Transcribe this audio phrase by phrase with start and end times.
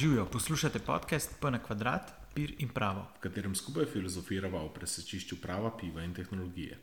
[0.00, 3.06] Živijo, poslušate podcast P na kvadrat, pir in pravo.
[3.16, 6.78] v katerem skupaj filozofirava o presečišču prava, piva in tehnologije.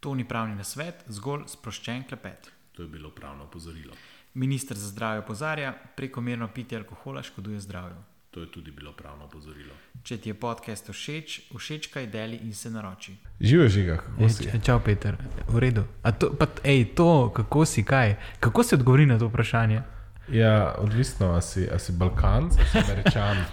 [0.00, 2.50] To ni pravni nasvet, zgolj sproščen klepet.
[2.72, 3.94] To je bilo pravno opozorilo.
[4.34, 7.96] Ministr za zdravje opozarja, prekomerno pitje alkohola škoduje zdravju.
[8.30, 9.74] To je tudi bilo pravno opozorilo.
[10.02, 13.16] Če ti je podcast všeč, všečkaj deli in se naroči.
[13.40, 14.60] Živijo žiga, kako si?
[14.64, 15.16] Čau, Peter,
[15.48, 15.84] v redu.
[16.02, 18.16] A to, pa, ej, to, kako si kaj?
[18.40, 19.82] Kako se odgovori na to vprašanje?
[20.32, 23.36] Ja, odvisno, a si, a si Balkanc, a si Američan.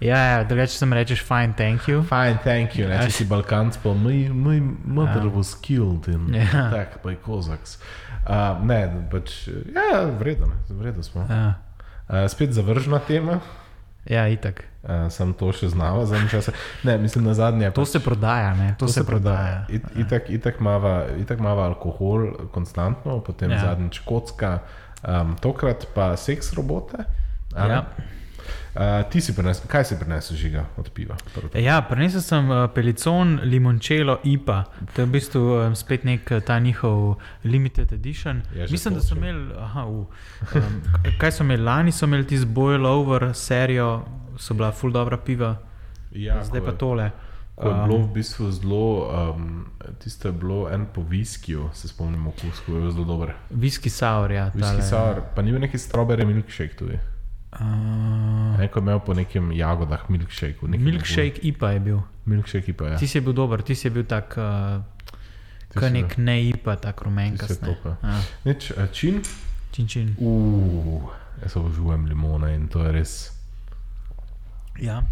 [0.00, 2.04] Ja, ja drugače sem rečeš, fine, thank you.
[2.04, 2.86] Fine, thank you.
[2.86, 5.30] Ne, če si Balkanc, pa moj, moj mother Ja.
[5.30, 6.70] was killed in Ja.
[6.70, 7.78] tak, by Kozaks.
[8.22, 8.78] Uh, ne,
[9.10, 11.26] pač, ja, vredno, ne, vredno smo.
[11.28, 11.54] Ja,
[12.08, 13.40] Uh, spet zavržna tema,
[14.06, 14.62] ja itak.
[14.82, 16.52] uh, sem to še znala zadnje čase.
[16.82, 17.68] Ne, mislim, na zadnje.
[17.70, 18.68] To se prodaja, ne?
[18.72, 19.66] To, to se, se prodaja.
[19.68, 23.56] It, itak, itak, mava, itak mava alkohol konstantno, potem Ja.
[23.56, 23.62] ja.
[23.66, 24.58] zadnjič kocka,
[25.02, 27.04] um, tokrat pa seks robote.
[27.56, 27.84] Ja.
[28.78, 31.16] Uh, ti si prinesel, kaj si prinesel žiga od piva?
[31.34, 31.48] Prvo.
[31.58, 34.58] Ja, prinesel sem uh, pelicon limončelo IPA.
[34.94, 38.42] To je v bistvu um, spet nek uh, ta njihov limited edition.
[38.54, 40.06] Je že Mislim, da so imeli, aha, uh,
[40.54, 40.82] um,
[41.20, 44.04] kaj so imeli lani, so imeli ti z Boil Over serijo,
[44.38, 45.56] so bila full dobra piva,
[46.12, 47.10] Ja, zdaj pa je- tole.
[47.58, 49.66] Ko je bilo v bistvu zelo, um,
[49.98, 53.32] tisto je bilo en po viskiju, se spomnim okus, ko je bil zelo dober.
[53.50, 54.50] Whisky sour, ja.
[54.54, 56.98] Viski sour, pa ni bil neki strawberry milkshake tudi.
[57.52, 60.62] Uh, Neko je imel po nekem jagodah milkshake.
[60.62, 62.00] milkshake IPA je bil.
[62.24, 62.98] Milkshake pa je.
[62.98, 64.78] Ti si bil dober, ti si bil tak, uh,
[65.74, 67.46] kot nek ne IPA, tak rumenka.
[67.46, 68.20] Ti si top, ja.
[68.44, 69.18] Nič, uh, čin.
[69.74, 70.14] Čin, čin.
[70.22, 71.10] Uh,
[71.42, 73.32] jaz obožujem limone in to je res.
[74.78, 75.02] Ja.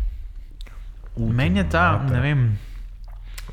[1.16, 2.58] Meni je ta, ne vem,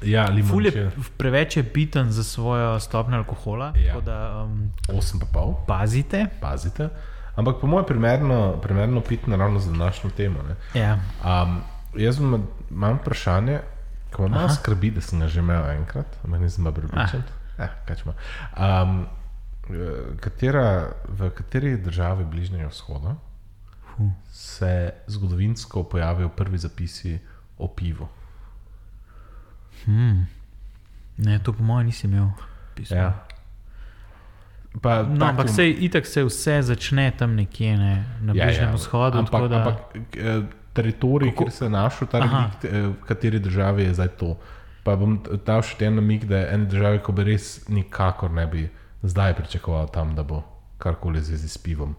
[0.02, 4.02] Ja, Ful je preveč je piten za svojo stopnjo alkohola, Ja.
[4.02, 6.26] da um, 8 pa pol, pazite.
[6.42, 6.90] pazite.
[7.36, 10.40] Ampak po mojem primerno, primerno piti naravno za današnjo temo.
[10.44, 10.82] Ne?
[10.82, 11.00] Ja.
[11.44, 11.62] Um,
[11.96, 13.60] jaz imam, imam vprašanje,
[14.16, 17.24] ki me malo skrbi, da sem ga že imel enkrat, ampak nisem bil pripričan.
[17.58, 17.70] Eh.
[18.60, 19.06] Um,
[20.20, 23.16] katera, v kateri državi Bližnjega vzhoda
[23.96, 24.12] Hu.
[24.32, 27.20] se zgodovinsko pojavijo prvi zapisi
[27.58, 28.08] o pivu?
[29.86, 30.26] Hmm.
[31.18, 32.28] Ne, to po mojem nisi imel.
[32.76, 32.98] pisma.
[32.98, 33.26] Ja.
[34.82, 38.76] Pa, No, ampak sej, itak se vse začne tam nekje ne, na Ja, Bližnjem ja.
[38.76, 39.18] vzhodu.
[39.20, 39.78] Ampak, da, ampak
[40.18, 40.42] eh,
[40.74, 42.40] teritorij, Kako- kjer se je našel ta Aha.
[42.40, 44.38] relik, eh, v kateri državi je zdaj to.
[44.84, 45.14] Pa bom
[45.46, 48.66] dal še en namig, da je ena država, ko bi res nikakor ne bi
[49.04, 50.42] zdaj pričakoval tam, da bo
[50.78, 51.96] karkoli zvezi s pivom.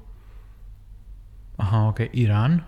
[1.56, 2.60] aha, ok, Iran.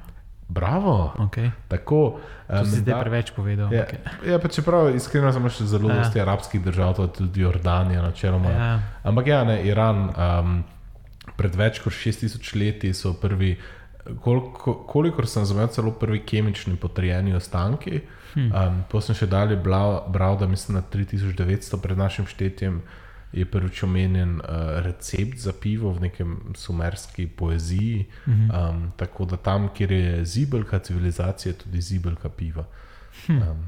[0.48, 1.12] Bravo!
[1.18, 1.50] Okay.
[1.68, 3.72] Tako, To si zdaj preveč povedal.
[3.72, 3.98] Ja, Okay.
[4.30, 5.96] ja, pa čeprav iskreno sem še zelo Ja.
[5.98, 8.50] dosti arabskih držav, to je tudi Jordanija, načeloma.
[8.50, 8.80] Ja.
[9.02, 10.64] Ampak ja, ne, Iran, um,
[11.36, 13.56] pred več kot 6000 leti so prvi,
[14.22, 18.00] koliko, kolikor sem razumel, celo prvi kemični potrjeni ostanki.
[18.34, 18.50] Hm.
[18.52, 22.82] Um, to sem še dalje bral, bral, da mislim na 3900 pred našim štetjem.
[23.32, 24.44] Je prvič omenjen uh,
[24.78, 28.50] recept za pivo v nekem sumerski poeziji, Mhm.
[28.50, 32.64] um, tako da tam, kjer je zibelka civilizacije, je tudi zibelka piva.
[33.28, 33.66] Um,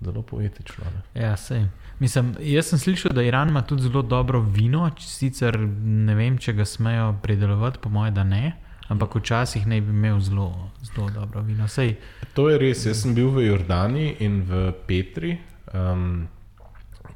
[0.00, 0.84] zelo poetično.
[0.86, 1.22] Ne?
[1.22, 1.64] Ja, sej.
[1.98, 6.52] Mislim, jaz sem slišal, da Iran ima tudi zelo dobro vino, sicer ne vem, če
[6.52, 8.52] ga smejo pridelovati, po mojem, da ne.
[8.88, 10.46] Ampak včasih naj bi imel zelo,
[10.84, 11.68] zelo dobro vino.
[11.68, 11.96] Sej,
[12.34, 12.86] To je res.
[12.86, 15.38] Jaz sem bil v Jordani in v Petri,
[15.74, 16.28] um,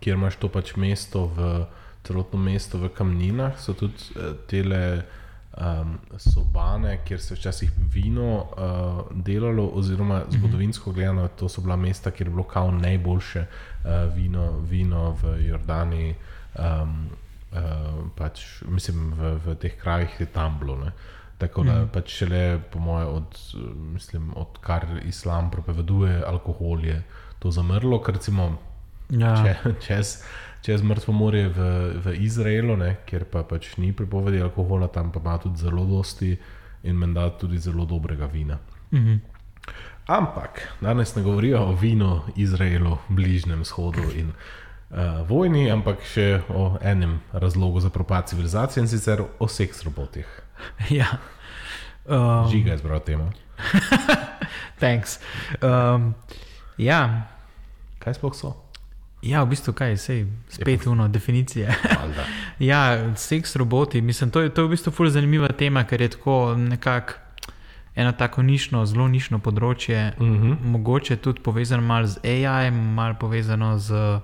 [0.01, 1.65] kjer imaš to pač mesto, v,
[2.05, 5.03] celotno mesto v kamninah, so tudi uh, tele
[5.57, 11.77] um, sobane, kjer se je včasih vino uh, delalo, oziroma zgodovinsko gledano, to so bila
[11.77, 16.15] mesta, kjer je bilo kao najboljše uh, vino, vino v Jordani.
[16.59, 17.09] Um,
[17.53, 20.79] uh, pač, mislim, v, v teh krajih je tam bilo.
[20.85, 20.93] Ne.
[21.43, 23.59] Tako da pač šele, po mojem, od, eh,
[23.95, 27.03] mislim, odkar islam prepoveduje alkohol, je
[27.43, 28.53] to zamrlo, ker recimo
[29.11, 30.13] ja, če, čez,
[30.63, 31.59] čez mrtvo morje v,
[32.05, 36.37] v Izraelu, ne, kjer pa pač ni prepovedi alkohola, tam pa ima tudi zelo dosti
[36.83, 38.59] in menda tudi zelo dobrega vina.
[38.93, 39.17] mhm.
[40.07, 44.33] Ampak danes ne govorijo o vinu Izraelu, Bližnjem vzhodu in
[44.91, 50.27] uh, vojni, ampak še o enem razlogu za propad civilizacije in sicer o seks robotih.
[50.99, 51.07] ja.
[52.05, 53.31] Um, Žiga je zbral temo.
[54.83, 55.21] thanks.
[55.63, 56.15] Um,
[56.77, 57.31] ja.
[58.03, 58.62] Kaj sploh so?
[59.23, 61.75] Ja, v bistvu kaj, sej, spet uno, definicije.
[62.59, 66.09] Ja, seks roboti, mislim, to je, to je v bistvu ful zanimiva tema, ker je
[66.09, 67.15] tako nekako
[67.95, 70.53] eno tako nišno, zelo nišno področje, uh Mhm.
[70.53, 70.57] -huh.
[70.65, 74.21] mogoče tudi povezano malo z AI, malo povezano z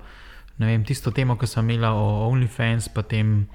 [0.57, 3.47] vem, tisto temo, ki sem imela o OnlyFans, pa tem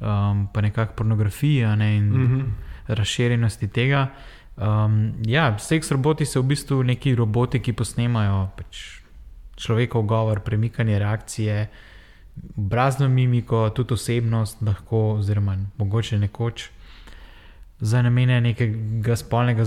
[0.00, 2.44] um, pa nekako pornografiji ne, in uh -huh.
[2.86, 4.08] razširjenosti tega.
[4.56, 8.97] Um, ja, seks roboti so v bistvu neki roboti, ki posnemajo pač
[9.58, 11.66] človekov govor, premikanje reakcije,
[12.56, 16.68] obrazno mimiko, tudi osebnost, lahko, oziroma mogoče nekoč
[17.80, 19.64] za namene nekega spolnega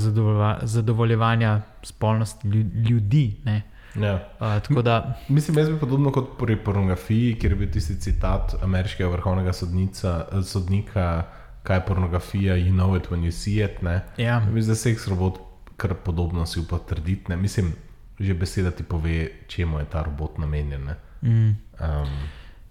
[0.64, 1.52] zadovoljevanja
[1.84, 3.36] spolnosti lju- ljudi.
[3.46, 3.62] Ne?
[3.96, 4.30] Ja.
[4.70, 9.10] Uh, da, Mislim, jaz bi podobno kot pri pornografiji, kjer je bil tisti citat ameriškega
[9.10, 11.24] vrhovnega sodnica, sodnika,
[11.64, 13.82] kaj je pornografija, you know it when you see it.
[13.82, 14.02] Ne?
[14.18, 15.40] ja, Mislim, da seks robot
[15.78, 17.24] kar podobno si upa trditi.
[17.30, 17.38] ne.
[17.38, 17.74] Mislim,
[18.22, 20.84] že beseda ti pove, čemu je ta robot namenjen.
[20.84, 20.96] ne.
[21.22, 22.08] mm, Um,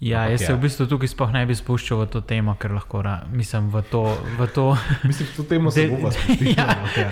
[0.01, 0.57] ja, jaz se ja.
[0.57, 3.83] v bistvu tukaj sploh ne bi spuščal v to temo, ker lahko, ra, mislim, v
[3.85, 4.03] to.
[4.39, 4.65] V to
[5.05, 6.55] mislim, to temo se De- bomo spustili.
[6.57, 6.67] ja.
[6.69, 7.09] ampak ja.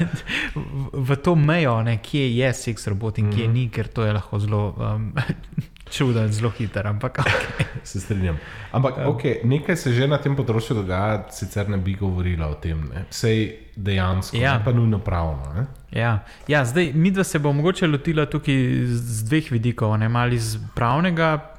[0.55, 3.53] v- v to mejo, ne, kje je seks robot in kje Mhm.
[3.53, 5.13] ni, ker to je lahko zelo um,
[5.91, 6.87] čuden, zelo hiter.
[6.87, 7.67] Ampak okay.
[7.85, 8.39] Se strinjam.
[8.73, 9.09] Ampak Ja.
[9.09, 12.81] okay, nekaj se že na tem področju dogaja, sicer ne bi govorila o tem.
[12.95, 13.05] Ne.
[13.11, 14.59] Sej dejansko, Ja.
[14.65, 15.53] pa nujno pravno.
[15.55, 15.67] Ne.
[16.01, 16.25] ja.
[16.49, 18.57] ja, zdaj mi dva se bo mogoče lotila tukaj
[18.87, 21.55] z, z dveh vidikov, ne malo iz pravnega,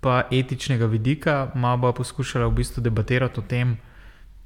[0.00, 3.76] pa etičnega vidika, malo bo poskušala v bistvu debatirati o tem.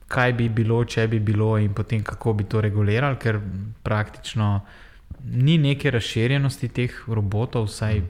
[0.09, 3.37] Kaj bi bilo, če bi bilo, in potem kako bi to regulirali, ker
[3.85, 4.61] praktično
[5.25, 8.01] ni neke razširjenosti teh robotov, vsaj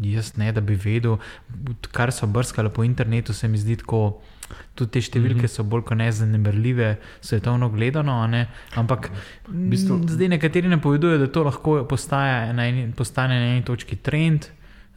[0.00, 1.18] jaz ne, da bi vedel.
[1.92, 4.20] Kar so brskali po internetu, se mi zdi tako.
[4.74, 8.48] Tudi te številke so bolj kot ne zanemarljive, svetovno gledano, ne?
[8.74, 9.06] ampak
[9.46, 13.62] v bistvu- bistvu, zdaj nekateri napovedujejo, da to lahko postaja na eni, postane na eni
[13.62, 14.48] točki trend,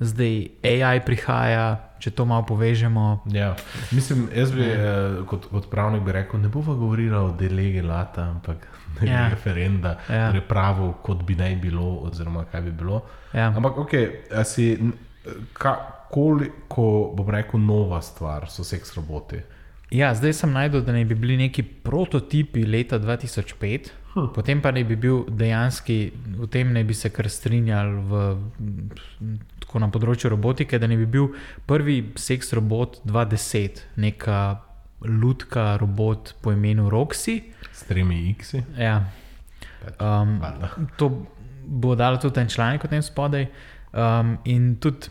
[0.02, 3.24] zdaj AI prihaja, če to malo povežemo.
[3.32, 3.54] Ja.
[3.92, 8.26] Mislim, jaz bi eh, kot, kot pravnik bi rekel, ne bova govorila o delegi lata,
[8.34, 8.66] ampak
[9.14, 9.30] Ja.
[9.30, 10.34] referenda, Ja.
[10.48, 13.02] pravo, kot bi naj bilo, oziroma kaj bi bilo.
[13.34, 13.54] Ja.
[13.56, 13.92] Ampak, ok,
[14.46, 14.78] si,
[15.54, 15.76] ka,
[16.12, 19.42] koliko, bom rekel, nova stvar so seks roboti.
[19.94, 24.32] Ja, zdaj sem najdel, da naj bi bili neki prototipi leta 2005, hm.
[24.36, 25.98] potem pa naj bi bil dejansko,
[26.40, 28.24] v tem naj bi se kar strinjali v,
[29.74, 31.28] na področju robotike, da naj bi bil
[31.70, 34.40] prvi seks robot 2010, neka
[35.06, 37.42] lutka robot po imenu Roxy.
[37.74, 38.64] S tremi X-i.
[38.78, 39.06] Ja.
[40.00, 40.70] Um, Valjda.
[40.98, 41.26] to
[41.66, 43.48] bo dalo tudi en članek o tem spodaj.
[43.94, 45.08] Um, in tudi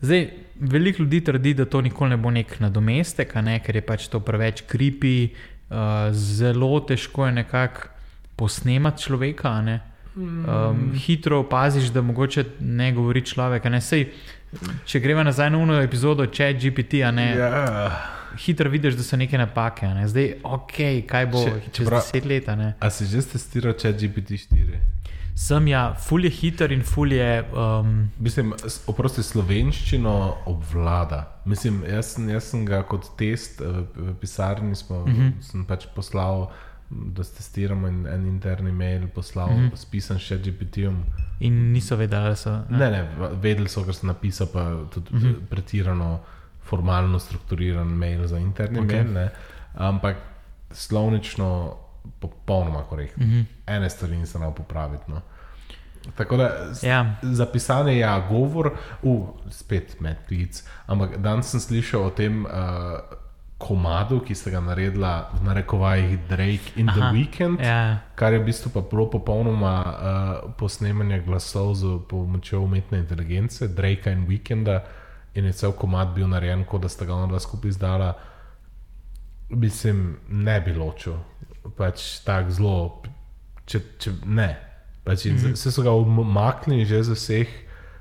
[0.00, 0.30] zdaj,
[0.60, 4.08] veliko ljudi trdi, da to nikoli ne bo nek nadomestek, a ne, ker je pač
[4.08, 5.30] to preveč kripi,
[5.70, 5.76] uh,
[6.12, 7.88] zelo težko je nekako
[8.36, 9.48] posnemati človeka.
[9.50, 9.80] a ne.
[10.16, 13.66] Um, hitro opaziš, da mogoče ne govori človek.
[13.66, 14.06] a Ne, Sej,
[14.84, 18.15] če gremo nazaj na uno epizodo, če je GPT, a ne, Ja.
[18.36, 19.86] Hitro vidiš, da so neke napake.
[19.86, 20.08] a Ne.
[20.08, 20.72] Zdaj, ok,
[21.06, 22.48] kaj bo Če- če, čez čeprav- deset let.
[22.48, 22.74] a ne.
[22.90, 24.78] Si že testiral chat GPT-4?
[25.34, 27.44] Sem ja, ful je hiter in ful je.
[27.52, 28.54] Um, Mislim,
[28.86, 31.26] oprosti, slovenščino obvlada.
[31.44, 35.32] Mislim, jaz jaz sem ga kot test eh, v, v pisarni smo, uh -huh.
[35.40, 36.50] sem pač poslal,
[36.90, 39.76] da testiramo en, en interni mail, poslal, uh -huh.
[39.76, 41.04] spisan še GPT-om.
[41.40, 42.50] in niso vedeli, da so.
[42.70, 45.34] Ne, ne, v- vedeli so, ker sem napisal, pa tudi uh -huh.
[45.50, 46.20] pretirano
[46.66, 48.88] formalno strukturiran mail za interni Okej.
[48.88, 49.04] okay.
[49.04, 49.30] mail, ne.
[49.74, 50.16] ampak
[50.70, 51.76] slovnično
[52.20, 53.24] popolnoma korektno.
[53.24, 53.44] Uh -huh.
[53.66, 55.04] Ene stvari nisem znal popraviti.
[55.08, 55.20] No.
[56.16, 56.50] Tako da
[56.82, 57.14] Ja.
[57.22, 58.72] za pisanje je ja, govor,
[59.02, 60.64] uh, spet medplic.
[60.86, 62.50] Ampak danes sem slišal o tem uh,
[63.58, 67.64] komadu, ki ste ga naredila v narekovajih Drake in Aha, The Weeknd.
[67.64, 73.68] Ja, Kar je v bistvu pa bilo popolnoma uh, posnemanje glasov z pomočjo umetne inteligence,
[73.68, 74.84] Drakea in Weekenda,
[75.36, 78.14] in je cel komad bil narejen, kot da sta ga ona dva skupaj izdala.
[79.48, 81.18] Mislim, ne bi ločil,
[81.76, 83.02] pač tako zelo,
[83.66, 84.48] če, če ne.
[85.04, 85.54] Pač mm -hmm.
[85.56, 87.48] Se so ga umaknili že z vseh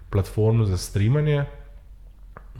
[0.09, 1.45] platform za streamanje.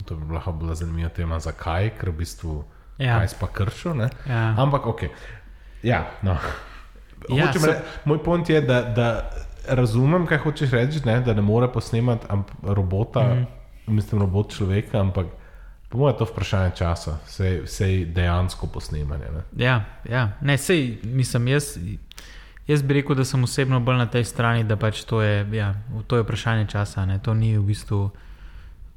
[0.06, 2.64] To bi lahko bila zanimiva tema, zakaj, ker v bistvu
[2.98, 3.20] Ja.
[3.20, 3.94] kaj si pa kršil.
[3.94, 4.10] ne.
[4.30, 4.56] Ja.
[4.58, 5.02] Ampak ok.
[5.84, 6.38] Ja, no.
[7.30, 9.30] Ja, so- re- Moj point je, da, da
[9.68, 11.20] razumem, kaj hočeš reči, ne?
[11.22, 12.28] da ne more posnemati
[12.64, 13.32] robota, mm.
[13.32, 13.46] -hmm.
[13.88, 15.28] Mislim, robot človeka, ampak
[15.90, 19.26] po mojem je to vprašanje časa, vse, vse dejansko posnemanje.
[19.34, 19.66] Ne?
[19.66, 20.32] ja, ja.
[20.42, 21.78] Ne, sej, mislim, jaz,
[22.68, 25.76] jaz bi rekel, da sem osebno bolj na tej strani, da pač to je, ja,
[26.08, 27.06] to je vprašanje časa.
[27.06, 27.20] Ne.
[27.20, 28.10] To ni v bistvu.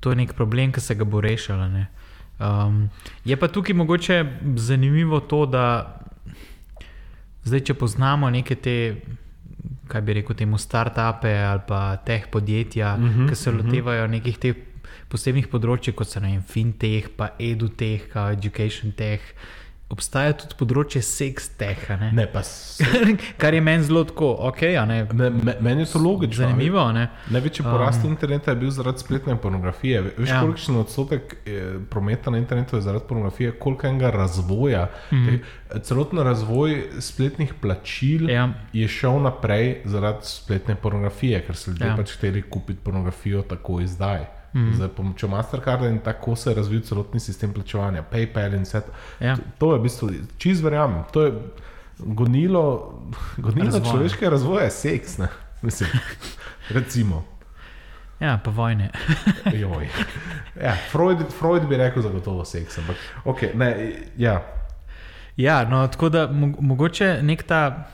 [0.00, 1.60] To je nek problem, ki se ga bo rešil.
[1.60, 1.86] a ne.
[2.38, 2.88] Um,
[3.24, 4.24] je pa tukaj mogoče
[4.56, 5.98] zanimivo to, da
[7.44, 8.76] zdaj, če poznamo neke te,
[9.90, 14.38] kaj bi rekel, temu start-upe ali pa teh podjetja, uh -huh, ki se lotevajo nekih
[14.38, 14.54] teh
[15.08, 19.20] posebnih področji, kot so vem, fintech, pa edutech, pa education tech.
[19.90, 22.08] obstaja tudi področje seksteha, ne?
[22.12, 22.76] Ne, pa s-
[23.40, 24.98] kar je meni zelo tako, ok, ne.
[25.14, 26.42] ne, me, meni je to logično.
[26.42, 27.06] Zanimivo, a ne.
[27.30, 30.02] Največji porast um, interneta je bil zaradi spletne pornografije.
[30.02, 30.42] Ve- Veš, Ja.
[30.42, 34.90] kolikšen odstotek eh, prometa na internetu je zaradi pornografije, koliko enega razvoja.
[35.10, 35.16] Mm.
[35.16, 35.40] -hmm.
[35.82, 38.48] Celotno razvoj spletnih plačil Ja.
[38.72, 41.96] je šel naprej zaradi spletne pornografije, ker so ljudje ja.
[41.96, 44.26] pač hteli kupiti pornografijo tako izdaj.
[44.54, 44.72] Mm.
[44.72, 48.92] Z pomočjo Mastercarda in tako se je razvil celotni sistem plačevanja, PayPal in vse to.
[49.20, 49.36] Ja.
[49.36, 51.32] To- To je v bistvu, čist verjamem, to je
[51.98, 52.64] gonilo,
[53.38, 53.84] gonilo Razvoja.
[53.84, 55.18] človeškega razvoja, seks.
[55.18, 55.28] Ne?
[55.62, 55.90] Mislim,
[56.70, 57.24] recimo.
[58.20, 58.90] Ja, pa vojne.
[59.54, 59.88] Joj.
[60.56, 64.42] Ja, Freud, Freud bi rekel zagotovo seks, ampak okay, ne, ja.
[65.36, 67.86] Ja, no, tako da mo mogoče nek ta,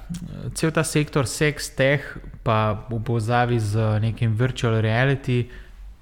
[0.54, 2.00] cel ta sektor seks, teh,
[2.42, 2.56] pa
[2.90, 5.50] v povezavi z nekim virtual reality,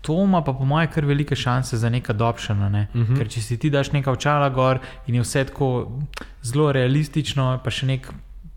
[0.03, 2.59] to ima pa po mojem kar velike šanse za neka adoption.
[2.73, 2.87] Ne?
[2.95, 3.19] Uh -huh.
[3.19, 6.01] Ker če si ti daš neka očala gor in je vse tako
[6.43, 8.13] zelo realistično, pa še nek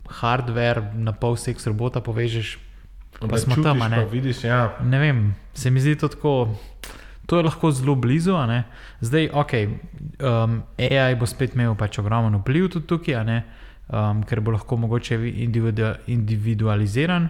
[0.09, 2.57] hardware na pol seks robota povežeš,
[3.19, 4.05] pa Da smo tam, ne.
[4.11, 4.77] Vidiš, ja.
[4.83, 6.55] Ne vem, se mi zdi to tako.
[7.25, 8.33] To je lahko zelo blizu.
[9.01, 13.41] Zdaj, ok, um, AI bo spet imel pač ogromen vpliv tudi tukaj,
[13.89, 17.29] um, ker bo lahko mogoče individu, individualiziran.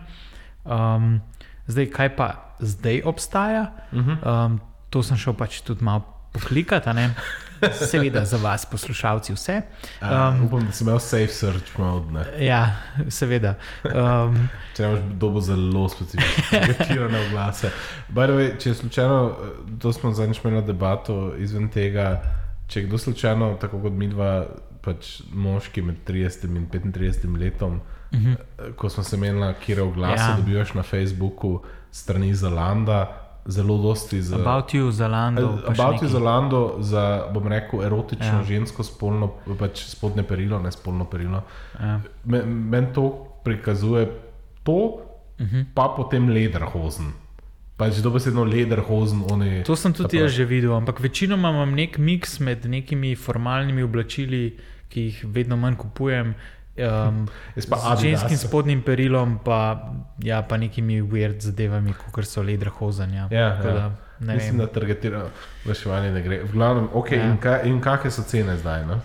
[0.66, 1.22] Um,
[1.68, 2.30] zdaj, kaj pa
[2.60, 4.46] zdaj obstaja, Uh -huh.
[4.46, 6.04] um, to sem šel pač tudi malo
[6.34, 6.94] poklikati, a
[7.90, 9.62] seveda za vas, poslušalci, vse.
[10.02, 12.12] Um, upam, da si imel safe search mode.
[12.12, 12.46] Ne.
[12.46, 12.76] Ja,
[13.10, 13.56] seveda.
[13.84, 16.62] Um, Če imaš dobo zelo specifične,
[18.28, 22.22] the way, če je slučajno, eh, to smo zadnjič imeli debato izven tega,
[22.68, 24.46] če kdo slučajno, tako kot mi dva,
[24.82, 27.80] pač moški med 30 in 35 letom,
[28.16, 28.74] uh -huh.
[28.76, 30.36] ko smo se menili, kje oglase Ja.
[30.38, 31.60] dobivaš na Facebooku
[31.92, 33.08] strani Zalanda,
[33.46, 34.36] zelo dosti za.
[34.38, 35.58] about you, Zalando.
[35.58, 37.04] še About you Zalando za,
[37.34, 38.44] bom rekel, erotično Ja.
[38.44, 39.28] žensko spolno,
[39.60, 41.42] pač spodnje perilo, ne spolno perilo.
[41.80, 42.00] Ja.
[42.24, 43.12] Me- Meni to
[43.44, 44.12] prikazuje
[44.64, 45.00] to, uh
[45.40, 45.56] Mhm.
[45.56, 45.66] -huh.
[45.74, 47.06] pa potem lederhozen.
[47.78, 49.64] Pač dobesedno lederhozen, oni.
[49.64, 54.58] To sem tudi jaz že videl, ampak večinoma imam nek miks med nekimi formalnimi oblačili,
[54.90, 56.34] ki jih vedno manj kupujem.
[56.78, 59.92] Um, z ženskim spodnjim perilom, pa,
[60.24, 63.28] ja, pa nekimi weird zadevami, kot so ledra hozanja.
[63.32, 63.74] Ja, Tako ja.
[64.20, 65.30] da, Mislim, da targetirano
[65.66, 66.44] reševanje ne gre.
[66.44, 67.18] V glavnem, ok, Ja.
[67.18, 67.30] ja.
[67.32, 68.86] in, kaj, in kakšne so cene zdaj?
[68.88, 69.00] No?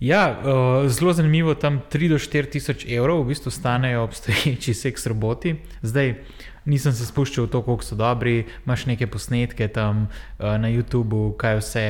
[0.00, 5.06] Ja, uh, zelo zanimivo, tam 3 do 4 tisoč evrov v bistvu stanejo obstoječi seks
[5.06, 5.56] roboti.
[5.82, 6.14] Zdaj
[6.66, 11.36] nisem se spuščal v to, koliko so dobri, imaš neke posnetke tam uh, na YouTubu,
[11.38, 11.84] kaj vse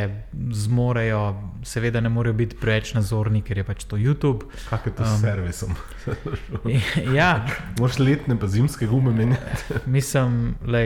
[0.52, 1.22] zmorejo.
[1.66, 4.50] Seveda ne morejo biti preveč nazorni, ker je pač to YouTube.
[4.68, 5.74] Kak je to um, s servisom?
[7.18, 7.30] ja,
[7.80, 9.80] Moš letne pa zimske gume menjati.
[9.96, 10.84] mislim, da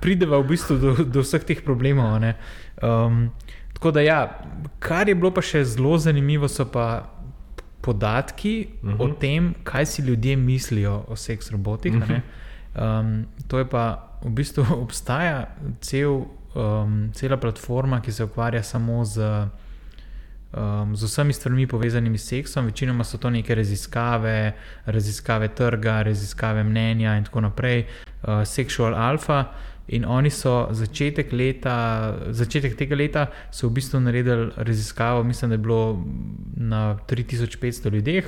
[0.00, 2.20] prideva v bistvu do, do vseh teh problemov.
[2.22, 2.34] ne.
[2.82, 3.30] Um,
[3.74, 4.40] tako da, ja,
[4.78, 7.17] kar je bilo pa še zelo zanimivo, so pa
[7.80, 8.96] podatki uh -huh.
[8.98, 11.94] o tem, kaj si ljudje mislijo o seks robotih.
[11.94, 12.20] Uh -huh.
[13.00, 15.46] um, to je pa v bistvu obstaja
[15.80, 19.46] cel, um, cela platforma, ki se ukvarja samo z.
[20.56, 24.52] Um, z vsemi stvarmi povezanimi s seksom, večinoma so to neke raziskave,
[24.86, 27.84] raziskave trga, raziskave mnenja in tako naprej,
[28.22, 29.44] uh, Sexual Alpha.
[29.88, 31.74] In oni so začetek, leta,
[32.30, 36.04] začetek tega leta so v bistvu naredili raziskavo, mislim, da je bilo
[36.56, 38.24] na 3500 ljudeh,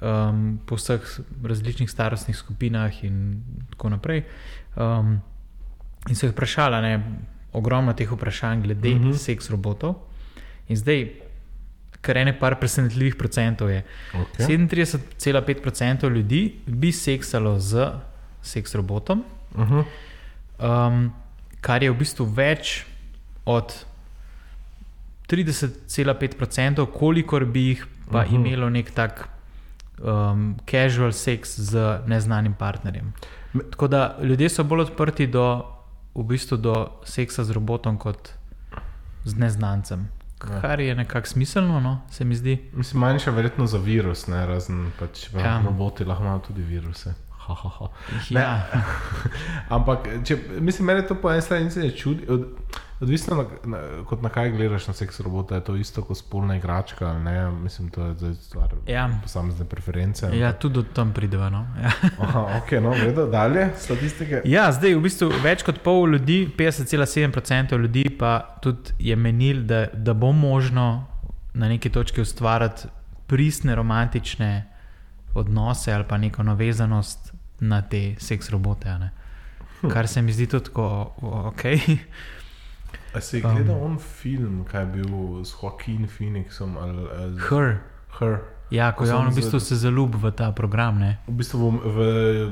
[0.00, 1.00] um, po vseh
[1.44, 4.22] različnih starostnih skupinah in tako naprej.
[4.76, 5.20] Um,
[6.08, 6.94] in so jih vprašali, ne,
[7.52, 9.10] ogromno teh vprašanj glede uh Mhm.
[9.10, 9.16] -huh.
[9.18, 9.94] seks robotov.
[10.68, 11.08] In zdaj,
[12.00, 13.84] kar ene par presenetljivih procentov je.
[14.12, 14.46] Okay.
[14.48, 17.90] 37,5% ljudi bi seksalo z
[18.42, 19.84] seks robotom, Uh -huh.
[20.58, 21.12] Um,
[21.60, 22.84] kar je v bistvu več
[23.44, 23.74] od
[25.28, 28.34] 30,5%, kolikor bi jih pa uh Mhm.
[28.34, 28.46] -huh.
[28.46, 29.28] imelo nek tak
[30.02, 33.12] um, casual seks z neznanim partnerjem.
[33.70, 35.64] Tako da ljudje so bolj odprti do,
[36.14, 38.32] v bistvu do seksa z robotom kot
[39.24, 40.08] z neznancem.
[40.50, 40.60] Ja.
[40.60, 42.70] Kar je nekako smiselno, no, se mi zdi.
[42.72, 45.62] Mislim, manjša verjetno za virus, ne razen pač ja.
[45.64, 47.14] roboti lahko imajo tudi viruse.
[47.46, 47.88] Ha, ha, ha.
[48.30, 48.40] Ne.
[48.40, 48.66] Ja,
[49.76, 52.24] Ampak, če, mislim, meni to po eni strani ne čudi.
[52.28, 52.46] Od,
[53.00, 56.56] odvisno, na, na, kot na kaj gledaš na seks robota, je to isto kot spolna
[56.56, 57.06] igračka.
[57.06, 57.50] ali Ne?
[57.50, 59.08] Mislim, to je zdaj stvar Ja.
[59.22, 60.30] posamezne preference.
[60.32, 61.50] ja tudi do tam prideva.
[61.50, 61.66] No.
[61.82, 61.90] Ja.
[62.18, 64.40] Aha, ok, no, gledo dalje, statistike.
[64.44, 69.86] Ja, zdaj v bistvu več kot pol ljudi, 50,7% ljudi, pa tudi je menil, da,
[69.92, 71.06] da bo možno
[71.54, 72.88] na neki točki ustvariti
[73.26, 74.64] pristne romantične
[75.34, 78.98] odnose ali pa neko navezanost na te seks robote.
[78.98, 79.10] ne.
[79.92, 81.64] Kar se mi zdi tudi tako, ok.
[83.14, 87.76] A si gledal um, on film, kaj je bil s Joaquin Phoenixom ali z Her.
[88.18, 88.38] Her?
[88.70, 90.98] Ja, ko Ko je on v bistvu se zaljubil v ta program.
[90.98, 91.18] Ne?
[91.28, 92.00] V bistvu v, v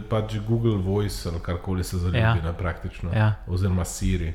[0.07, 2.35] pač Google Voice ali karkoli se zaljubi, ja.
[2.35, 3.11] ne, praktično.
[3.11, 3.43] Ja.
[3.47, 4.35] Oziroma Siri.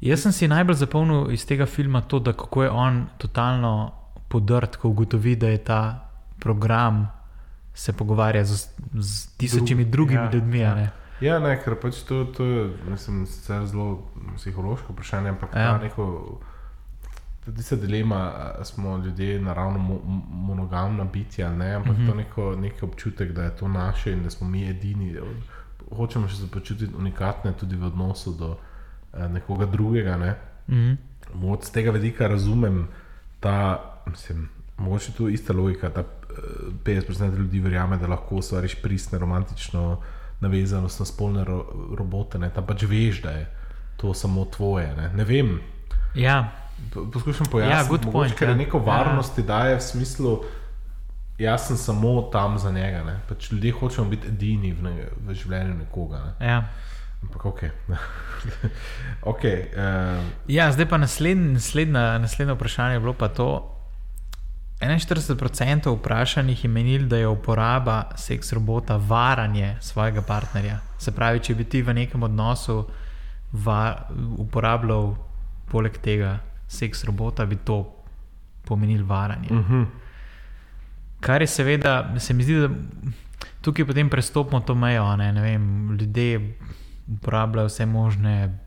[0.00, 3.92] Jaz sem si najbolj zapomnil iz tega filma to, da kako je on totalno
[4.28, 5.82] podrt, ko ugotovi, da je ta
[6.40, 7.04] program
[7.80, 10.58] se pogovarja z, z tisočimi Drug- drugimi ja, ljudmi.
[10.58, 10.78] ja.
[10.78, 10.90] Ja.
[11.20, 12.60] Ja, ne, ker pač to, to je
[12.90, 13.26] mislim,
[13.66, 14.02] zelo
[14.36, 15.78] psihološko vprašanje, ampak Ja.
[15.78, 16.38] neko.
[17.44, 18.16] Tudi se dilema,
[18.60, 19.98] a smo ljudje naravno mo
[20.30, 21.74] monogamna bitja, ne?
[21.74, 22.08] ampak mm -hmm.
[22.10, 25.16] to neko, neki občutek, da je to naše in da smo mi edini.
[25.96, 28.56] Hočemo še se počutiti unikatne tudi v odnosu do
[29.12, 30.16] eh, nekoga drugega.
[30.16, 30.34] Ne?
[30.68, 30.92] Mhm.
[31.34, 32.88] Moč z tega vidika razumem
[33.40, 34.48] ta, mislim,
[34.80, 40.00] mogoče tu ista logika, da eh, 50% ljudi verjame, da lahko ustvariš pristne, romantično
[40.40, 41.64] navezanost na spolne ro
[41.98, 42.50] robote, ne?
[42.50, 43.46] tam pač veš, da je
[44.00, 44.88] to samo tvoje.
[44.96, 45.58] Ne, ne vem.
[46.14, 46.52] Ja,
[46.94, 48.54] Po- Poskušam pojasniti, good mogoče, ker ja.
[48.54, 50.42] neko varnost ti daje v smislu,
[51.38, 53.04] jaz sem samo tam za njega.
[53.04, 53.20] Ne?
[53.28, 56.22] Pač ljudje hočemo biti edini v, ne, v življenju nekoga.
[56.24, 56.46] Ne?
[56.46, 56.62] ja.
[57.22, 57.60] Ampak ok.
[59.36, 63.76] okay uh, ja, zdaj pa naslednje, naslednja, naslednje vprašanje je bilo pa to.
[64.80, 70.78] 41% vprašanih je menil, da je uporaba seks robota varanje svojega partnerja.
[70.98, 72.86] Se pravi, če bi ti v nekem odnosu
[73.52, 74.08] va,
[74.38, 75.14] uporabljal
[75.70, 77.82] poleg tega seks robota, bi to
[78.64, 79.48] pomenil varanje.
[79.50, 79.86] uh -huh.
[81.20, 82.68] Kar je seveda, se mi zdi, da
[83.60, 85.16] tukaj potem prestopimo to mejo.
[85.16, 86.56] Ne, ne vem, ljudje
[87.08, 88.58] uporabljajo vse možne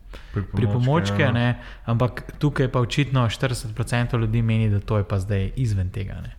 [0.52, 1.32] pripomočke, ja.
[1.32, 6.14] ne, ampak tukaj pa očitno 40% ljudi meni, da to je pa zdaj izven tega.
[6.22, 6.36] Ne.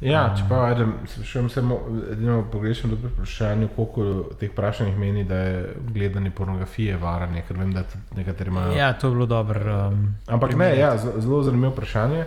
[0.00, 5.36] Ja, čeprav ajde, sprašujem se, mo- edino pogrešam dobro vprašanje, koliko teh vprašanj meni, da
[5.36, 7.82] je gledanje pornografije varanje, ker vem, da
[8.16, 8.72] nekateri imajo.
[8.72, 9.88] Ja, to je bilo dobro.
[9.88, 12.24] Um, Ampak ne, ja, zelo zanimivo vprašanje,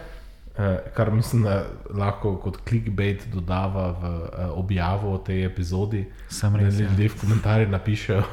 [0.58, 6.08] eh, kar mislim, da lahko kot clickbait dodava v eh, objavo o tej epizodi.
[6.42, 6.80] Da res.
[6.80, 6.90] Ja.
[6.90, 8.24] ljudje v komentarjih napišejo,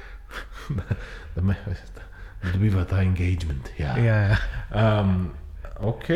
[0.76, 0.82] da,
[1.34, 1.56] da, me,
[2.42, 3.70] da dobiva ta engagement.
[3.78, 3.96] Ja.
[3.98, 4.36] Ja, ja.
[5.00, 5.30] Um,
[5.80, 6.06] ok,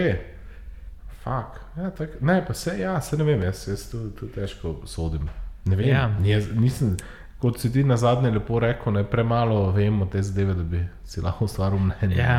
[1.23, 1.61] fuk.
[1.76, 5.29] Ja, tak, ne, pa se, ja, se ne vem, jaz, jaz tu, tu težko sodim.
[5.64, 6.09] Ne vem, Ja.
[6.24, 6.37] ja.
[6.37, 6.96] jaz, nisem,
[7.42, 10.85] kot si ti na zadnje lepo rekel, ne premalo vem o te zadeve, da bi
[11.05, 12.16] si lahko ustvaril mnenje.
[12.16, 12.38] Ja.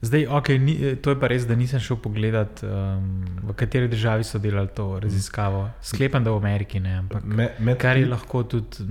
[0.00, 4.24] Zdaj, okay, ni, to je pa res, da nisem šel pogledat, um, v kateri državi
[4.24, 5.64] so delali to raziskavo.
[5.82, 8.86] Sklepam, da v Ameriki ne, ampak Me, med, kar je lahko tudi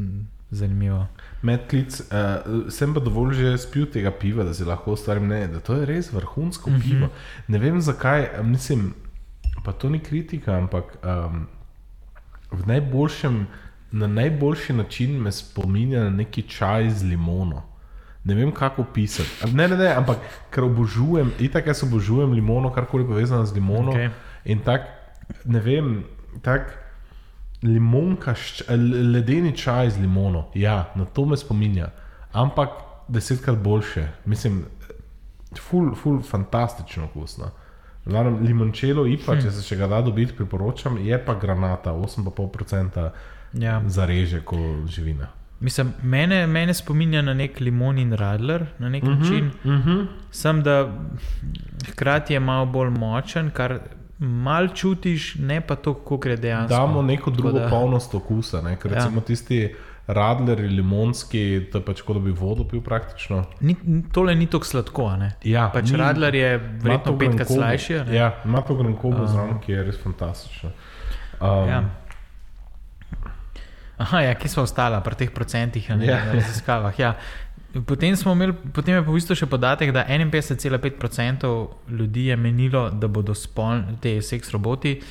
[0.52, 1.08] zanimivo.
[1.42, 5.60] Medklic, uh, sem pa dovolj že spil tega piva, da si lahko ustvarim mnenje, da
[5.60, 6.74] to je res vrhunsko mm.
[6.74, 6.82] -hmm.
[6.82, 7.10] pivo.
[7.48, 8.94] Ne vem zakaj, eh, mislim,
[9.64, 11.48] pa to ni kritika, ampak um,
[12.52, 13.48] v najboljšem,
[13.92, 17.64] na najboljši način me spominja na neki čaj z limono.
[18.24, 19.30] Ne vem, kako opisati.
[19.44, 20.18] A Ne, ne, ne, ampak
[20.52, 23.92] ker obožujem, itak jaz obožujem limono, karkoli povezano z limono.
[23.92, 24.10] Okej.
[24.46, 24.82] In tak,
[25.46, 26.04] ne vem,
[26.42, 26.87] tak
[27.64, 28.36] limonka,
[28.70, 31.90] l- ledeni čaj z limono, ja, na to me spominja.
[32.32, 32.70] Ampak
[33.08, 34.66] desetkrat boljše, mislim,
[35.70, 37.46] ful, ful, fantastično okusno.
[38.06, 39.42] Glavnem, limončelo IPA, hm.
[39.42, 43.10] če se še ga da dobiti, priporočam, je pa granata, 8,5%
[43.54, 43.82] Ja.
[43.88, 45.28] zareže kot živina.
[45.60, 49.46] Mislim, mene, mene spominja na nek limon in radler na nek uh -huh, način.
[49.64, 50.08] Uh -huh.
[50.32, 50.94] Sem da
[51.92, 53.80] hkrati je malo bolj močen, kar
[54.20, 56.76] mal čutiš, ne pa to, kako gre dejansko.
[56.76, 58.76] Damo neko drugo da- polnost okusa, ne?
[58.76, 58.96] ker Ja.
[58.96, 59.76] recimo tisti
[60.08, 63.44] radleri limonski, to je pač kot da bi vodo pil praktično.
[63.62, 63.76] Ni,
[64.10, 65.10] tole ni tako sladko.
[65.18, 65.32] Ne?
[65.44, 67.94] Ja, pač ni- radler je verjetno petkrat slajši.
[68.12, 70.70] Ja, ima to grenkobo uh, zraven, ki je res fantastično.
[71.42, 71.84] Um, Ja.
[73.98, 76.26] Aha, ja, kje smo ostali pri teh procentih ne, Ja.
[76.26, 77.00] na raziskavah?
[77.00, 77.14] Ja.
[77.86, 81.52] Potem, smo imeli, potem je pa v bistvu še podatek, da 51,5%
[81.90, 85.02] ljudi je menilo, da bodo spol, te seks roboti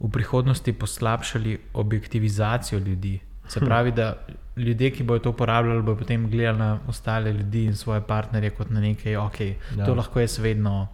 [0.00, 3.20] v prihodnosti poslabšali objektivizacijo ljudi.
[3.48, 4.14] Se pravi, da
[4.56, 8.70] ljudje, ki bodo to uporabljali, bodo potem gledali na ostale ljudi in svoje partnerje kot
[8.70, 9.86] na nekaj, ok, ja.
[9.86, 10.88] To lahko jaz vedno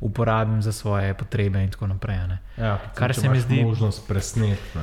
[0.00, 2.18] uporabim za svoje potrebe in tako naprej.
[2.28, 2.38] Ne.
[2.58, 4.78] ja, Kar če se mi zdi- Možnost presneti.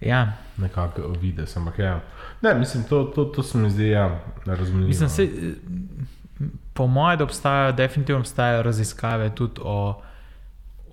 [0.00, 2.00] Ja, Nekako vidiš, ampak ja.
[2.42, 4.88] Ne, mislim, to, to, to se mi zdi ja, razumljivo.
[4.88, 5.28] Mislim, se,
[6.72, 10.02] po mojem, da obstajajo, definitivno obstajajo raziskave tudi o,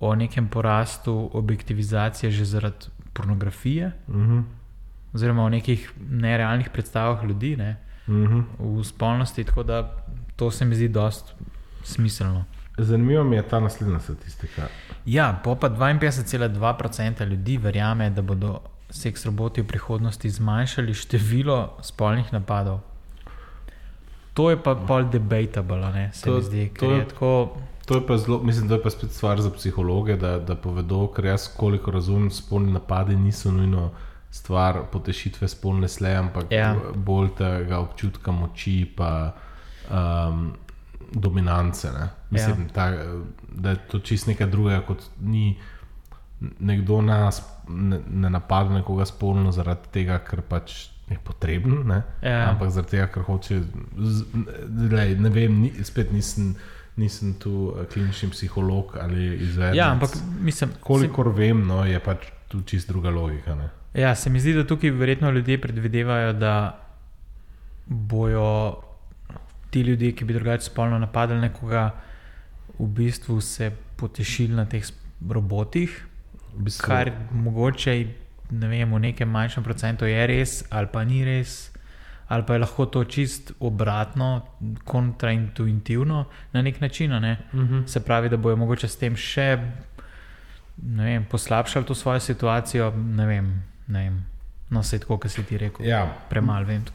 [0.00, 4.42] o nekem porastu objektivizacije že zaradi pornografije, Uh -huh.
[5.12, 8.44] oziroma o nekih nerealnih predstavah ljudi ne, Uh -huh.
[8.58, 9.44] v spolnosti.
[9.44, 10.04] Tako da
[10.36, 11.34] to se mi zdi dost
[11.82, 12.44] smiselno.
[12.78, 14.62] Zanimiva mi je ta naslednja statistika.
[15.06, 18.60] Ja, pa 52,2% ljudi verjame, da bodo
[18.94, 22.80] seks roboti v prihodnosti zmanjšali število spolnih napadov.
[24.32, 26.68] To je pa pol debatable, ne, se To- mi zdi.
[26.68, 27.32] to ker je- je tako,
[27.84, 31.06] To je pa zelo, mislim, da je pa spet stvar za psihologe, da, da povedo,
[31.08, 33.90] ker jaz, koliko razumem, spolni napadi niso nujno
[34.30, 36.72] stvar potešitve spolne sle, ampak Ja.
[36.96, 39.34] bolj tega občutka moči, pa
[39.86, 40.54] um,
[41.12, 41.88] dominance.
[41.90, 42.08] Ne?
[42.30, 42.68] Mislim, ja.
[42.70, 42.92] ta,
[43.50, 45.58] da je to čist nekaj drugega, kot ni
[46.60, 50.74] nekdo nas ne, ne napada nekoga spolno zaradi tega, ker pač
[51.10, 52.02] je potreben, ne?
[52.22, 52.50] Ja.
[52.50, 53.60] ampak zaradi tega, ker hoče.
[53.98, 54.24] z-
[54.90, 56.54] Lej, ne vem, ni, spet nisem.
[56.96, 59.74] Nisem tu eh, klinični psiholog ali izvedel.
[59.74, 62.18] ja, ampak mislim, kolikor vem, no, je pač
[62.48, 63.54] tu čist druga logika.
[63.54, 63.66] Ne?
[63.92, 66.78] Se, ja, se mi zdi, da tukaj verjetno ljudje predvidevajo, da
[67.86, 68.76] bojo
[69.70, 71.90] ti ljudje, ki bi drugače spolno napadali nekoga,
[72.78, 74.84] v bistvu se potešili na teh
[75.28, 76.06] robotih.
[76.56, 77.94] V bistvu, Kar mogoče
[78.50, 81.70] ne vem, v nekem manjšem procentu je res, ali pa ni res,
[82.28, 84.46] ali pa je lahko to čist obratno,
[84.84, 87.12] kontraintuitivno na nek način.
[87.12, 87.38] a Ne?
[87.52, 87.86] uh -huh.
[87.86, 89.58] Se pravi, da bojo mogoče s tem še
[90.76, 92.92] vem, poslabšali to svojo situacijo.
[92.96, 94.24] Ne vem, ne vem.
[94.70, 95.86] No, se tako, kot si ti rekel.
[95.86, 96.06] ja.
[96.28, 96.84] Premalo vem.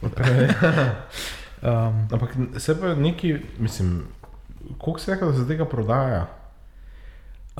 [1.62, 4.02] Um, Ampak se pa neki, mislim,
[4.78, 6.26] koliko se reče, da se tega prodaja?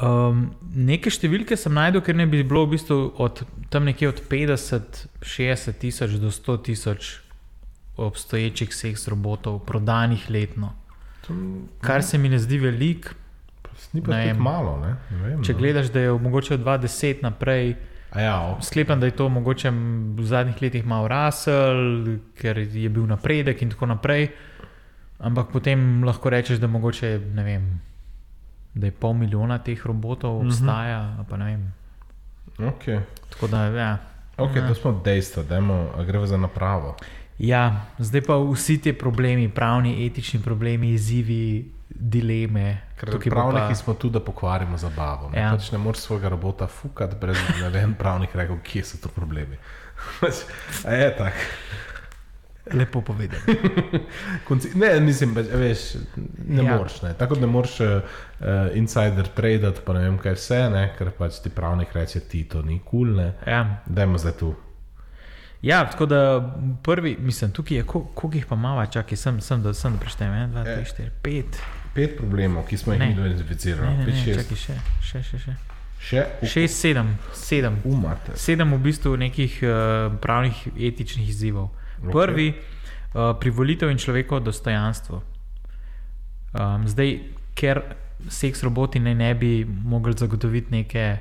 [0.01, 4.23] Um, neke številke sem najdel, ker ne bi bilo v bistvu od tam nekje od
[4.31, 7.11] 50, 60 tisoč do 100 tisoč
[8.01, 10.73] obstoječih seks robotov prodanih letno.
[11.27, 13.13] Tam, Kar se mi ne zdi veliko,
[13.93, 14.79] ni pa ne tako malo.
[14.81, 14.95] Ne?
[15.11, 15.59] Ne vem, če no.
[15.59, 17.75] gledaš, da je mogoče od 2010 naprej.
[18.11, 18.65] A ja, ok.
[18.65, 19.71] Sklepam, da je to mogoče
[20.17, 24.31] v zadnjih letih malo rasel, ker je bil napredek in tako naprej.
[25.21, 27.71] Ampak potem lahko rečeš, da mogoče ne vem.
[28.75, 31.45] Da je pol milijona teh robotov obstaja, mm -hmm.
[31.45, 31.73] vem.
[32.59, 33.01] okay.
[33.31, 33.99] Tako da, ja.
[34.39, 36.97] ok, to smo dejstva, dajmo, a gremo za napravo.
[37.39, 42.81] ja, zdaj pa vsi ti problemi, pravni, etični problemi, izzivi, dileme.
[43.01, 43.31] Pravniki
[43.69, 45.31] pa- smo tu, da pokvarimo zabavo.
[45.31, 45.51] Ne, Ja.
[45.51, 49.09] pač ne moreš svojega robota fukati, brez da ne vem, pravnik rekel, kje so tu
[49.09, 49.57] problemi.
[50.21, 50.35] Pač,
[50.85, 51.37] A je tako.
[52.73, 53.43] Lepo povedano.
[54.75, 55.79] Ne, mislim, pač, a veš,
[56.47, 56.77] ne Ja.
[56.77, 57.03] moreš.
[57.03, 57.15] Ne.
[57.15, 58.03] Tako da ne moreš uh,
[58.75, 62.63] insider tradati, pa ne vem, kaj vse, ne, ker pač ti pravnik reče, ti to
[62.63, 63.11] ni kul.
[63.11, 63.63] Cool, Ja.
[63.87, 64.55] Dajmo zdaj tu.
[65.63, 66.21] ja, tako da
[66.83, 69.99] prvi, mislim, tukaj je, kol- koliko jih pa mava, čakaj, sem, sem, da, sem da
[69.99, 71.45] preštejem, 1, 2, 3, 4, 5.
[71.93, 73.07] Pet problemov, ki smo jih Ne.
[73.07, 73.97] mi Ne, identificirali.
[73.97, 74.41] ne, Pet, ne, šest.
[74.41, 75.55] čakaj, še, še, še, še.
[76.01, 77.73] Še v- 6, 7, 7.
[77.85, 78.33] umate.
[78.35, 79.71] Sedem v bistvu nekih uh,
[80.17, 81.69] pravnih, etičnih izzivov.
[82.03, 82.13] Okay.
[82.13, 82.49] Prvi,
[83.15, 85.23] uh, privolitev in človekovo dostojanstvo.
[86.53, 87.19] Um, zdaj,
[87.55, 87.83] ker
[88.29, 91.19] seks roboti ne, ne bi mogli zagotoviti neke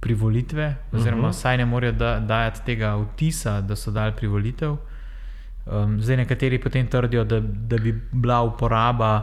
[0.00, 1.32] privolitve, oziroma uh Mhm.
[1.32, 1.40] -huh.
[1.40, 4.76] saj ne morejo da, dajati tega vtisa, da so dali privolitev.
[5.66, 9.22] Um, zdaj, nekateri potem trdijo, da, da bi bila uporaba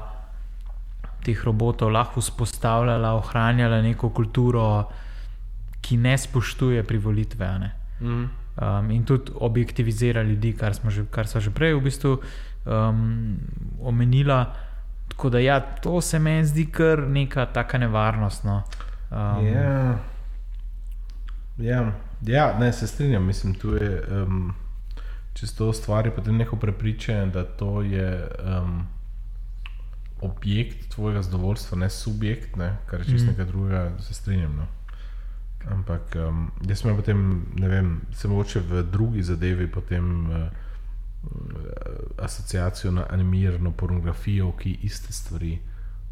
[1.24, 4.90] teh robotov lahko vzpostavljala, ohranjala neko kulturo,
[5.82, 7.60] ki ne spoštuje privolitve.
[7.60, 7.72] Ne?
[8.02, 8.30] Mm.
[8.58, 12.18] Um, in tudi objektivizira ljudi, kar že, kar so že prej v bistvu
[12.66, 13.38] um,
[13.80, 14.54] omenila.
[15.08, 18.44] Tako da, ja, to se meni zdi kar neka taka nevarnost.
[18.44, 18.64] No.
[19.12, 19.98] Um, Ja.
[21.58, 23.26] Ja, ja, ne se strinjam.
[23.26, 24.54] Mislim, tu je um,
[25.34, 28.88] čisto ustvari potem neko prepričanje, da to je um,
[30.22, 33.30] objekt tvojega zadovoljstva, ne subjekt, ne, kar je čisto mm.
[33.30, 34.56] nekaj drugega, se strinjam.
[34.56, 34.68] No.
[35.70, 40.30] Ampak um, jaz sem potem, ne vem, se mogoče v drugi zadevi potem.
[40.30, 40.36] Uh,
[42.18, 45.60] asociacijo na animirano pornografijo, ki iste stvari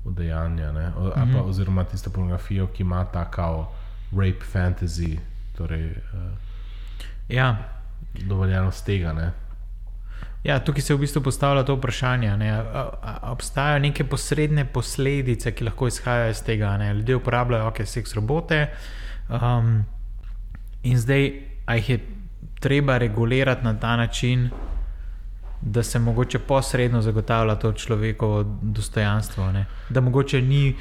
[0.06, 0.92] udejanja, ne?
[0.98, 1.34] o, mm -hmm.
[1.34, 3.74] pa, oziroma tisto pornografijo, ki ima ta kao
[4.12, 5.18] rape fantasy,
[5.58, 6.20] torej uh,
[7.30, 7.58] Ja,
[8.26, 9.14] dovoljenost tega.
[9.14, 9.32] Ne?
[10.44, 12.38] ja, tukaj se v bistvu postavlja to vprašanje.
[12.38, 12.52] Ne?
[12.52, 16.78] A, a, obstajajo neke posredne posledice, ki lahko izhajajo iz tega.
[16.78, 16.94] Ne?
[16.94, 18.68] Ljudje uporabljajo okay, seks robote
[19.32, 19.86] um,
[20.84, 21.22] in zdaj
[21.70, 22.00] jih je
[22.60, 24.50] treba regulirati na ta način,
[25.62, 29.52] da se mogoče posredno zagotavlja to človekovo dostojanstvo.
[29.52, 29.66] Ne?
[29.90, 30.76] Da mogoče ni,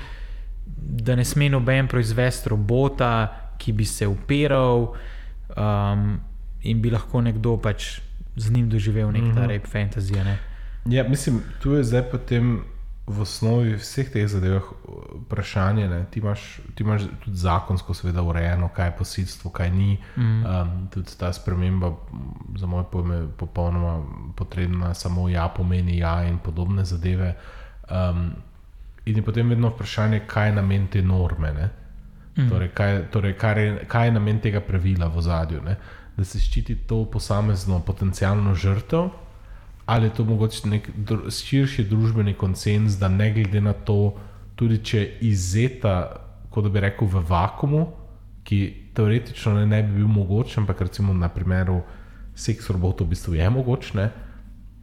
[0.79, 6.21] da ne sme noben proizvesti robota, ki bi se upiral um,
[6.63, 8.01] in bi lahko nekdo pač
[8.37, 9.51] z njim doživel nek ta Mhm.
[9.51, 10.15] rape fantasy.
[10.15, 10.39] Ne?
[10.87, 12.61] Ja, mislim, tu je zdaj potem
[13.09, 14.61] v osnovi vseh teh zadev
[15.25, 15.89] vprašanje.
[15.89, 16.05] Ne?
[16.11, 19.99] Ti, imaš, ti imaš tudi zakonsko, seveda, urejeno, kaj je posilstvo, kaj ni.
[20.17, 20.45] Mm.
[20.45, 24.03] Um, tudi ta sprememba, m, za moje pojme, je popolnoma
[24.37, 27.35] potrebna, samo ja pomeni ja in podobne zadeve.
[27.91, 28.31] Um,
[29.05, 31.53] in je potem vedno vprašanje, kaj je namen te norme.
[31.53, 31.71] Ne?
[32.37, 32.49] Mm.
[32.51, 35.63] Torej, kaj, torej, kaj, je, kaj je namen tega pravila v zadju?
[35.65, 35.77] Ne?
[36.17, 39.09] Da se ščiti to posamezno potencijalno žrtev,
[39.89, 44.13] ali je to mogoče nek dru, širši družbeni konsens, da ne glede na to,
[44.55, 45.95] tudi če je izzeta,
[46.53, 47.87] kot bi rekel, v vakumu,
[48.45, 48.59] ki
[48.97, 51.79] teoretično ne, ne bi bil mogoč, ampak recimo na primeru
[52.37, 54.11] seks robotov v bistvu je mogoč, ne,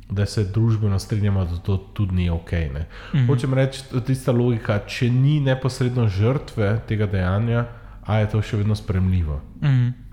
[0.09, 2.51] da se družbeno strinjamo, da to tudi ni ok.
[2.51, 3.27] Mm -hmm.
[3.27, 7.65] Hočem reči, da je tista logika, če ni neposredno žrtve tega dejanja,
[8.05, 9.41] a je to še vedno spremljivo.
[9.61, 10.04] Mm -hmm.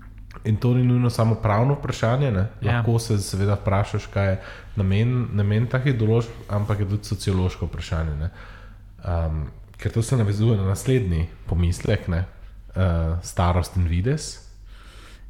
[0.45, 2.47] In to ni nujno samo pravno vprašanje, ne?
[2.61, 2.77] Ja.
[2.77, 4.37] lahko se seveda vprašaš, kaj je
[4.75, 8.29] namen, namen takih določb, ampak je tudi sociološko vprašanje.
[9.03, 9.45] Um,
[9.77, 12.25] ker to se navezuje na naslednji pomislek, ne?
[12.75, 14.39] uh, starost in vides.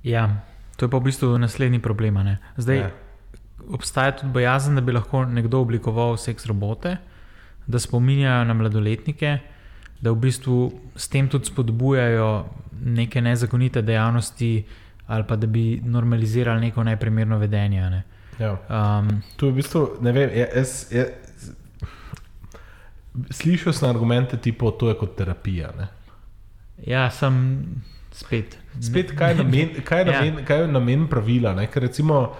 [0.03, 0.43] Ja,
[0.75, 2.15] to je pa v bistvu naslednji problem.
[2.23, 2.37] ne.
[2.57, 2.91] Zdaj, ja.
[3.69, 6.97] obstaja tudi bojazen, da bi lahko nekdo oblikoval seks robote,
[7.67, 9.39] da spominjajo na mladoletnike,
[10.01, 12.45] da v bistvu s tem tudi spodbujajo
[12.83, 14.65] neke nezakonite dejavnosti,
[15.07, 17.89] ali pa da bi normalizirali neko neprimerno vedenje.
[17.89, 18.03] Ne.
[18.39, 18.51] Ja.
[18.51, 21.13] Um, To je v bistvu, ne vem, je, jaz, je,
[23.29, 25.69] slišal sem argumente, tipo, to je kot terapija.
[25.79, 25.87] Ne?
[26.85, 27.63] ja, sem
[28.11, 28.57] spet.
[28.81, 30.19] Spet, kaj je namen, kaj je Ja.
[30.19, 31.53] namen, kaj je namen pravila?
[31.53, 31.67] Ne?
[31.67, 32.33] Ker recimo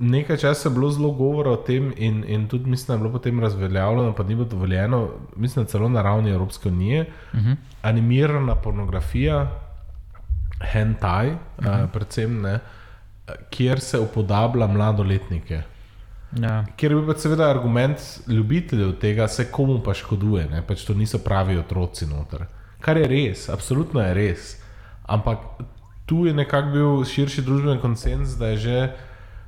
[0.00, 3.12] nekaj časa je bilo zelo govora o tem, in, in tudi mislim, da je bilo
[3.12, 7.56] potem razveljavljeno, pa ni bilo dovoljeno, mislim, celo na ravni Evropske unije, Uh -huh.
[7.82, 9.60] animirana pornografija,
[10.72, 11.84] hentai, uh -huh.
[11.84, 12.58] uh, predvsem, ne,
[13.50, 15.62] kjer se upodablja mladoletnike.
[16.42, 16.64] ja.
[16.76, 20.62] Ker je bil seveda argument ljubiteljev tega, se komu pa škoduje, ne?
[20.66, 22.46] pač to niso pravi otroci noter.
[22.80, 24.56] Kar je res, absolutno je res.
[25.06, 25.38] Ampak
[26.06, 28.78] tu je nekako bil širši družbeni konsens, da je že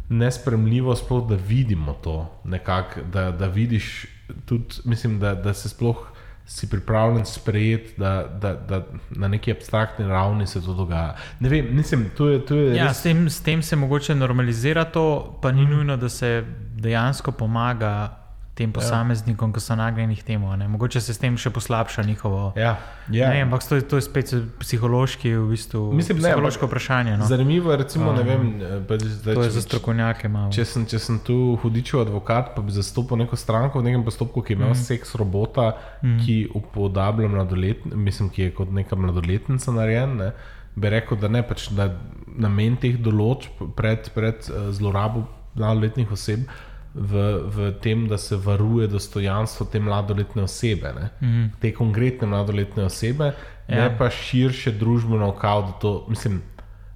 [0.09, 4.07] nespremljivo, sploh, da vidimo to, nekak, da, da vidiš
[4.47, 6.07] tudi, mislim, da, da se sploh
[6.47, 11.17] si pripravljen sprejeti, da, da, da na neki abstraktni ravni se to dogaja.
[11.41, 12.99] Ne vem, mislim, to je, to je Ja, res.
[12.99, 15.71] s, tem, s tem se mogoče normalizira to, pa ni mm.
[15.71, 18.26] nujno, da se dejansko pomaga
[18.57, 20.49] tem posameznikom, ki so nagnjeni k temu.
[20.57, 20.69] ne.
[20.69, 22.53] Mogoče se s tem še poslabša njihovo.
[22.57, 22.79] Ja,
[23.13, 23.29] ja.
[23.29, 27.17] Ne, ampak to je, to je spet psihološki, v bistvu, Mislim, ne, psihološko ampak vprašanje.
[27.21, 27.29] No.
[27.29, 30.53] Zanimivo je, recimo, ne Um, vem, eh, pač zdaj, To je če- za strokovnjake malo.
[30.57, 34.43] Če sem, če sem tu hudičev advokat, pa bi zastopal neko stranko v nekem postopku,
[34.43, 34.81] ki ima mm.
[34.81, 36.19] seks robota, mm.
[36.25, 40.33] ki upodablja mladoletnika, mislim, ki je kot neka mladoletnica narejen, ne,
[40.77, 41.91] bi rekel, da ne pač da
[42.37, 46.49] namen teh določb pred, pred eh, zlorabo mladoletnih oseb.
[46.99, 51.09] V, v tem, da se varuje dostojanstvo te mladoletne osebe, ne?
[51.21, 51.45] Mhm.
[51.61, 53.35] te konkretne mladoletne osebe,
[53.69, 53.83] ja.
[53.83, 56.41] Ne pa širše družbeno, kao, da to, mislim,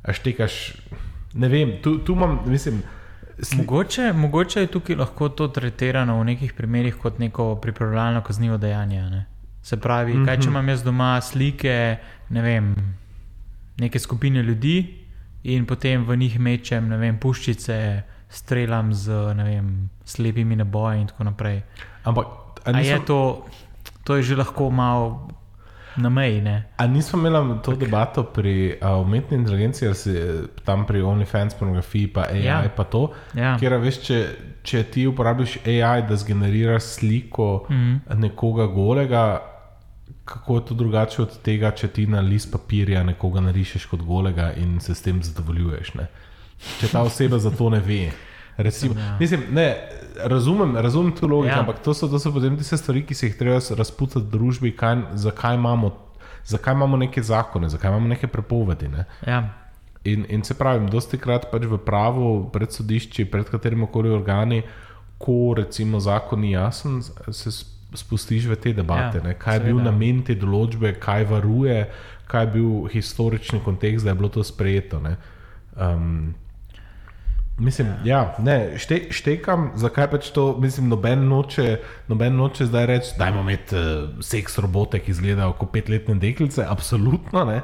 [0.03, 0.73] a štekaš.
[1.35, 2.83] Ne vem, tu, tu imam, mislim,
[3.43, 8.57] sli, Mogoče, mogoče je tukaj lahko to tretirano v nekih primerjih kot neko pripravljalno kaznivo
[8.57, 9.03] dejanje.
[9.03, 9.27] Ne?
[9.63, 10.27] Se pravi, mm -hmm.
[10.27, 11.97] kaj če imam jaz doma slike,
[12.29, 12.75] ne vem,
[13.79, 14.95] neke skupine ljudi
[15.43, 21.63] in potem v njih mečem, vem, puščice, streljam z vem, slepimi naboji in tako naprej.
[22.05, 22.27] ampak
[22.67, 23.45] nisem, je to,
[24.05, 25.29] to je že lahko malo
[25.97, 26.65] na meji, ne?
[26.77, 30.15] a nismo imeli to debato pri a, umetni inteligenci, ali si
[30.65, 32.63] tam pri OnlyFans pornografiji, pa AI, ja.
[32.77, 33.57] Pa to, Ja.
[33.59, 34.19] kjer veš, če,
[34.63, 37.75] če ti uporabiš AI, da zgeneriraš sliko mm.
[37.75, 38.19] -hmm.
[38.19, 39.43] nekoga golega.
[40.25, 44.53] Kako je to drugače od tega, če ti na list papirja nekoga narišeš kot golega
[44.53, 45.95] in se s tem zadovoljuješ?
[45.95, 46.07] Ne?
[46.81, 48.11] Če ta oseba za to ne ve.
[48.57, 49.17] Recimo, Ja.
[49.17, 49.77] mislim, ne,
[50.19, 51.61] razumem, razumem to logiko, ja.
[51.61, 54.73] Ampak to so, to so potem tiste stvari, ki se jih treba razputati v družbi,
[54.73, 55.91] kaj, zakaj, imamo,
[56.45, 58.89] zakaj imamo neke zakone, zakaj imamo neke prepovedi.
[58.89, 59.05] Ne?
[59.27, 59.39] Ja.
[60.05, 64.63] In, in se pravi, dosti krat pač v pravu, pred sodišči, pred katerimi koli organi,
[65.19, 67.51] ko recimo zakon ni jasen, se
[67.95, 69.19] spustiš v te debate.
[69.19, 71.81] Ja, Ja, kaj je bil namen te določbe, kaj varuje,
[72.27, 75.01] kaj je bil historični kontekst, da je bilo to sprejeto.
[75.01, 75.17] ne.
[75.77, 76.35] Um,
[77.61, 81.77] Mislim, ja, ne, šte, štekam, zakaj pač to, mislim, noben noče,
[82.09, 83.83] noben noče zdaj reči, da imamo imeti uh,
[84.25, 87.61] seks robote, ki izgledajo kot petletne deklice, absolutno ne.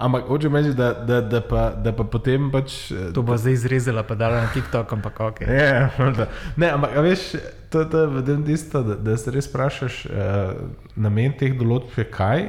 [0.00, 2.88] Ampak hočem reči, da, da, da, pa, da pa potem pač.
[2.88, 5.40] eh, To bo zdaj izrezala, pa dala na TikTok, ampak ok.
[5.44, 6.30] Ja, morda.
[6.56, 7.26] ne, ampak veš,
[7.68, 10.54] to, je v tem tisto, da, da se res vprašaš, uh,
[10.96, 12.46] namen teh določb je kaj.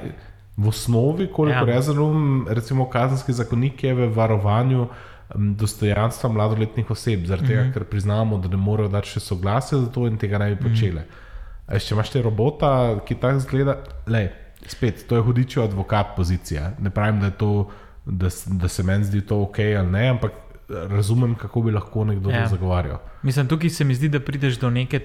[0.56, 1.76] V osnovi, kolikor Ja.
[1.82, 7.64] razumem, recimo kazenski zakonik je v varovanju um, dostojanstva mladoletnih oseb, zaradi mm -hmm.
[7.64, 10.70] tega, ker priznamo, da ne morejo dati še soglasja za to in tega ne bi
[10.70, 11.02] počele.
[11.02, 11.88] Mm -hmm.
[11.88, 13.76] Če imaš te robota, ki tako zgleda,
[14.08, 14.32] le,
[14.68, 16.72] spet, to je hudičev advokat pozicija.
[16.80, 17.70] Ne pravim, da, to,
[18.06, 20.32] da, da se meni zdi to ok ali ne, ampak
[20.70, 22.40] razumem, kako bi lahko nekdo ja.
[22.40, 22.48] Ja.
[22.48, 22.98] zagovarjal.
[23.22, 25.00] Mislim, tukaj se mi zdi, da prideš do neke.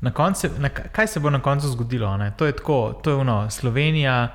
[0.00, 2.16] Na koncu, na, kaj se bo na koncu zgodilo?
[2.16, 2.32] Ne?
[2.36, 4.28] To je tako, to je ono, Slovenija,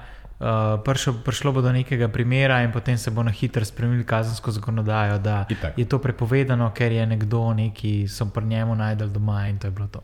[0.43, 4.51] Uh, prišlo, prišlo bo do nekega primera, in potem se bo na hitro spremenili kazensko
[4.51, 5.77] zakonodajo, da Itak.
[5.77, 9.71] je to prepovedano, ker je nekdo neki, so pri njemu najdel doma in to je
[9.71, 10.01] bilo to.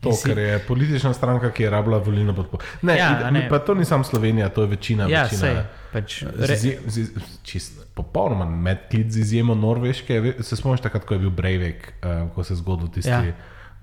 [0.00, 2.62] To, si- ker je politična stranka, ki je rabila volilno podporo.
[2.82, 3.48] Ne, Ja, ne.
[3.48, 5.04] pa to ni samo Slovenija, to je večina.
[5.04, 5.56] Ja, večina sej,
[5.92, 10.20] pač, z re, izje- z iz- čist Popolnoma medklic z izjemo Norveške.
[10.20, 13.32] Ve- Se spomniš takrat, ko je bil Breivik, uh, ko se je zgodil tisti Ja.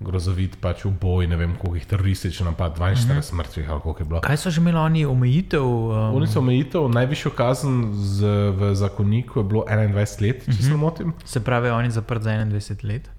[0.00, 3.22] Grozovit pač uboj, ne vem, koliko jih teroristični napad, 42 mm -hmm.
[3.22, 4.20] smrtvih ali koliko je bilo.
[4.20, 5.62] kaj so že imeli oni omejitev?
[5.62, 10.54] Um, Oni so omejitev, najvišjo kazen z, v zakoniku je bilo 21 let, če mm
[10.54, 10.62] -hmm.
[10.62, 11.12] se ne motim.
[11.24, 13.10] se pravi, oni zaprt za 21 let.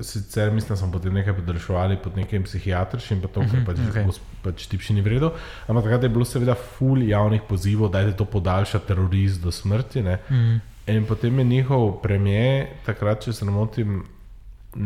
[0.00, 4.04] Sicer mislim, da smo potem nekaj podaljševali pod nekim psihiatričnim, pa to, ker pač, okej.
[4.04, 4.20] okay.
[4.42, 5.32] pač tipši ni vredno.
[5.66, 10.02] Ampak takrat je bilo seveda ful javnih pozivov, da je to podaljša terorist do smrti.
[10.02, 10.18] Ne?
[10.30, 10.60] Mm.
[10.86, 14.04] In potem je njihov premijer, takrat, če se ne motim,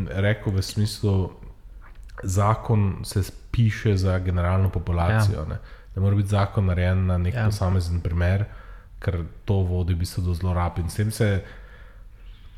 [0.08, 1.30] rekel v smislu,
[2.22, 5.38] zakon se piše za generalno populacijo.
[5.40, 5.58] Ja.
[5.94, 7.44] Da mora biti zakon narejen na nek Ja.
[7.46, 8.44] posamezen primer,
[8.98, 10.78] ker to vodi v bistvu do zlorab.
[10.78, 11.42] In s tem se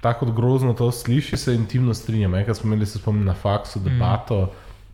[0.01, 2.35] tako grozno to sliši, se intimno strinjam.
[2.35, 4.43] Enkrat smo imeli, se spomnim, na faksu debato.
[4.43, 4.49] Mm.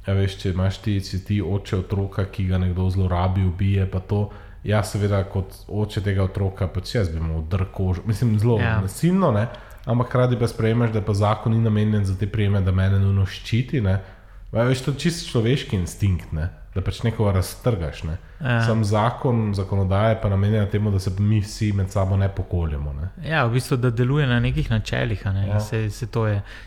[0.07, 4.01] Ja, veš, če imaš ti, si ti oče otroka, ki ga nekdo zlorabi, ubije, pa
[4.01, 4.31] to.
[4.65, 8.65] Jaz, seveda, kot oče tega otroka, pač jaz bi mu drkož, mislim, zelo Ja.
[8.65, 8.81] ja.
[8.81, 9.47] nasilno, ne?
[9.85, 13.27] Ampak hkrati pa sprejmeš, da pa zakon ni namenjen za te prijeme, da mene nujno
[13.27, 13.81] ščiti.
[13.81, 13.99] Ne?
[14.53, 16.51] Veš, to je čisto človeški instinkt, ne?
[16.75, 18.03] da pač nekoga raztrgaš.
[18.09, 18.17] Ne?
[18.41, 18.63] Ja.
[18.65, 22.93] Sam zakon, zakonodaja je pa namenjena temu, da se mi vsi med sabo ne pokoljemo.
[22.93, 23.09] Ne?
[23.29, 25.27] Ja, v bistvu, da deluje na nekih načelih.
[25.27, 25.47] Ne?
[25.49, 25.61] Ja.
[25.61, 26.09] Se, se.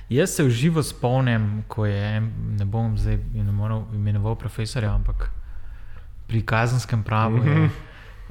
[0.10, 2.22] Jaz se v živo spomnim, ko je,
[2.60, 5.30] ne bom zdaj imenoval, profesorja, ampak
[6.28, 7.70] pri kazenskem pravu je.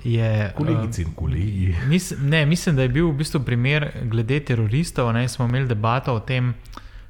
[0.05, 1.71] Je Kolegice in kolegi.
[1.71, 5.13] uh, mis, ne, mislim, da je bil v bistvu primer glede teroristov.
[5.13, 6.55] Ne, smo imeli debato o tem,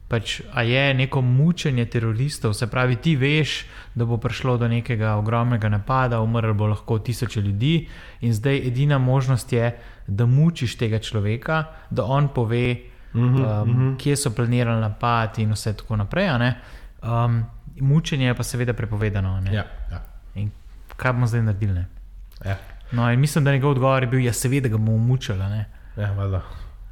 [0.08, 2.54] pač, a je neko mučenje teroristov.
[2.54, 7.40] Se pravi, ti veš, da bo prišlo do nekega ogromnega napada, umrlo bo lahko tisoče
[7.40, 7.88] ljudi,
[8.20, 9.72] in zdaj edina možnost je,
[10.06, 12.76] da mučiš tega človeka, da on pove,
[13.14, 16.28] um, um, kje so planirali napad in vse tako naprej.
[17.02, 17.44] Um,
[17.80, 19.40] mučenje je pa seveda prepovedano.
[19.40, 19.54] ne.
[19.54, 20.04] Ja, ja.
[20.34, 20.50] In
[20.96, 21.72] kaj bomo zdaj naredili?
[21.72, 21.86] Ne?
[22.44, 22.58] Ja,
[22.92, 25.38] No, in mislim, da njegov odgovor je bil, ja, seveda ga bomo mučili.
[25.38, 25.64] ne.
[25.96, 26.42] ja valjda.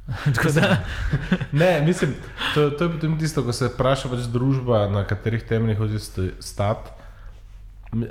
[0.35, 0.77] Tako da,
[1.51, 2.15] Ne, mislim,
[2.53, 6.31] to, to je potem tisto, ko se vpraša pač družba, na katerih temeljih hoče sta-
[6.39, 6.91] stati.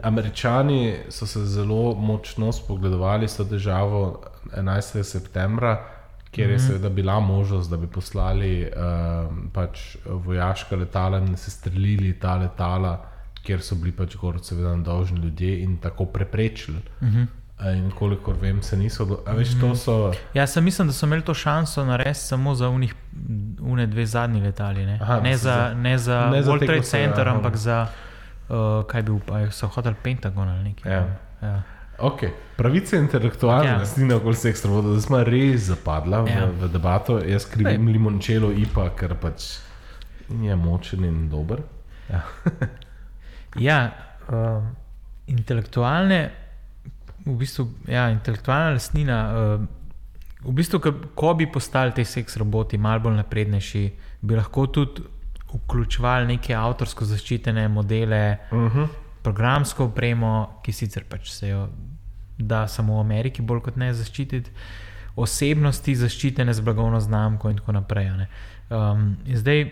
[0.03, 4.23] Američani so se zelo močno spogledovali s to državo
[4.57, 5.03] 11.
[5.03, 5.85] septembra,
[6.31, 12.13] kjer je seveda bila možnost, da bi poslali uh, pač vojaška letala in se streljili
[12.19, 12.95] ta letala,
[13.43, 16.79] kjer so bili pač gor, seveda, dolžni ljudje in tako preprečili.
[17.01, 17.27] Uh -huh.
[17.61, 19.05] In kolikor vem, se niso.
[19.05, 20.13] do- A veš, to so.
[20.35, 22.95] ja, sem mislim, da so imeli to šanso narediti samo za unih,
[23.61, 24.87] une dve zadnji letali.
[24.87, 27.37] Ne, Aha, ne, za, za- ne za ne za World te, Trade so- Center, aha.
[27.37, 27.87] ampak za,
[28.49, 30.93] uh, kaj bi upal, so hotel Pentagon ali nekaj.
[30.93, 31.07] Ja.
[31.43, 31.63] Ja.
[32.01, 32.29] Okay.
[32.57, 33.77] Pravice intelektualne Ja.
[33.79, 36.47] lastnine okoli sektorja, da smo res zapadla v, Ja.
[36.49, 37.19] v debato.
[37.21, 39.59] Jaz krivim limončelo IPA, ker pač
[40.33, 41.59] je močen in dober.
[42.11, 42.23] Ja.
[43.57, 43.91] Ja,
[44.29, 44.63] uh,
[45.27, 46.31] intelektualne,
[47.27, 49.19] v bistvu, ja, intelektualna lastnina.
[49.31, 49.67] Uh,
[50.45, 50.81] v bistvu,
[51.15, 53.85] ko, bi postali ti seks roboti malo bolj naprednejši,
[54.21, 55.05] bi lahko tudi
[55.53, 58.89] vključevali neke avtorsko zaščitene modele, Uh -huh.
[59.23, 61.69] programsko opremo, ki sicer pač se jo
[62.39, 64.51] da samo v Ameriki bolj kot ne zaščititi,
[65.17, 68.11] osebnosti zaščitene z blagovno znamko in tako naprej.
[68.71, 69.65] Um, in zdaj,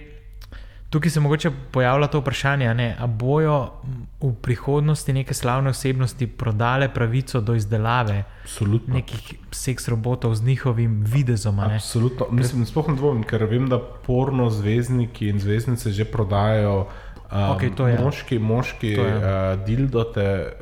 [0.90, 3.72] tukaj se mogoče pojavlja to vprašanje, a ne, a bojo
[4.20, 8.94] v prihodnosti neke slavne osebnosti prodale pravico do izdelave Absolutno.
[8.94, 11.56] nekih seks robotov z njihovim videzom.
[11.56, 11.74] ne.
[11.74, 12.26] Absolutno.
[12.30, 16.86] Mislim, sploh ne dvomim, ker vem, da porno zvezdniki in zvezdnice že prodajajo.
[17.30, 18.00] Um, Okej, to ja.
[18.02, 19.16] moški, moški To ja.
[19.16, 20.52] uh, dildote,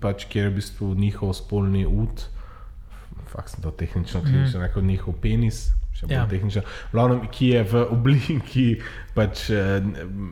[0.00, 2.22] pač, kjer je v bistvu njihov spolni ud,
[3.26, 4.54] fakt sem to tehnično mm.
[4.62, 6.22] rekel, njihov penis, še bolj Ja.
[6.24, 6.28] ja.
[6.30, 6.62] tehnično,
[6.92, 8.68] glavnem, ki je v obliki,
[9.14, 9.80] pač, eh,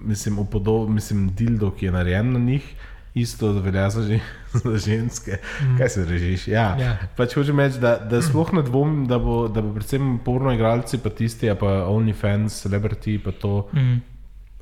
[0.04, 2.66] mislim, upodob, mislim, dildo, ki je narejen na njih.
[3.14, 4.20] Isto velja za, žen,
[4.62, 5.40] za ženske.
[5.62, 5.78] Mm.
[5.78, 6.46] Kaj se režiš?
[6.48, 6.76] Ja.
[6.78, 6.92] Ja.
[7.16, 11.00] Pač hočem reči, da, da sploh ne dvomim, da bo, da bo predvsem porno igralci,
[11.02, 14.00] pa tisti, a pa OnlyFans, celebrity, pa to Mm,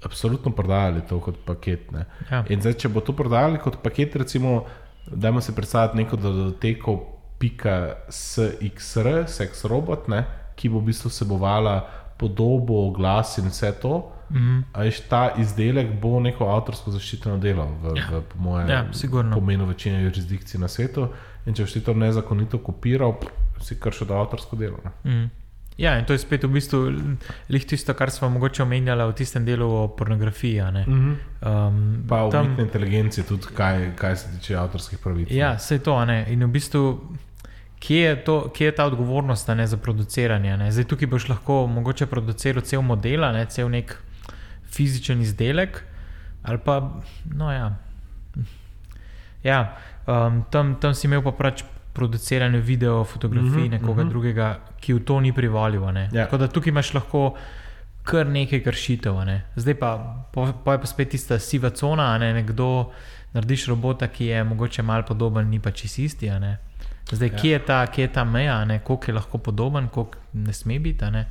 [0.04, 1.92] absolutno prodajali to kot paket.
[1.92, 2.06] Ne.
[2.30, 2.44] Ja.
[2.48, 4.62] In zdaj, če bo to prodajali kot paket, recimo,
[5.08, 6.96] dajmo si predstavljati neko datoteko
[7.38, 10.24] pika SXR, sex robot, ne,
[10.58, 11.76] ki bo v bistvu vsebovala
[12.18, 13.96] podobo, glas in vse to.
[14.30, 18.04] mm, veš, ta izdelek bo neko avtorsko zaščiteno delo, v, Ja.
[18.10, 19.34] v, po mojem Ja, sigurno.
[19.34, 21.08] pomenu večine jurisdikcij na svetu.
[21.46, 23.14] In če boš ti to nezakonito kopiral,
[23.58, 24.76] si kršil avtorsko delo.
[24.84, 24.90] Ne.
[25.06, 25.30] mm.
[25.78, 26.78] Ja, in to je spet v bistvu
[27.48, 30.60] lih tisto, kar smo mogoče omenjali v tistem delu o pornografiji.
[30.72, 30.82] ne.
[30.82, 31.12] Mhm.
[31.40, 35.30] Um, Pa v tam- umetni inteligenci, tudi kaj, kaj se tiče avtorskih pravic.
[35.30, 36.04] Ja, vse to.
[36.04, 36.26] Ne?
[36.28, 36.98] In v bistvu,
[37.78, 40.56] kje je, to, kje je ta odgovornost ne, za produciranje?
[40.56, 40.72] Ne?
[40.72, 43.96] Zdaj, tukaj boš lahko mogoče produciral cel model, ne cel nek
[44.72, 45.84] fizičen izdelek,
[46.42, 46.80] ali pa,
[47.34, 47.76] no ja.
[49.42, 49.76] ja
[50.06, 54.06] um, tam, tam si imel pa pač produciranje video, fotografij, mm -hmm, nekoga mm.
[54.06, 54.10] -hmm.
[54.10, 55.92] drugega, ki v to ni privolil.
[55.92, 56.08] ne.
[56.12, 56.24] Ja.
[56.24, 57.34] Tako da tukaj imaš lahko.
[58.02, 59.42] Kar nekaj kršitev, ne.
[59.56, 62.90] zdaj pa, po, po je pa spet tista siva cona, ne nekdo
[63.32, 66.30] narediš robota, ki je mogoče malo podoben, ni pa čist isti.
[66.30, 66.58] ne.
[67.10, 67.36] Zdaj, Ja.
[67.36, 71.04] kje, je ta, kje je ta meja, koliko je lahko podoben, koliko ne sme biti.
[71.04, 71.26] ne.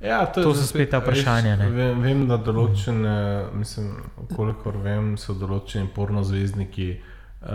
[0.00, 1.68] Ja, to, To so spet ta vprašanja, ne.
[1.70, 3.90] Vem, vem, da določene, mislim,
[4.36, 7.00] kolikor vem, so določeni pornozvezdniki.
[7.40, 7.48] Uh,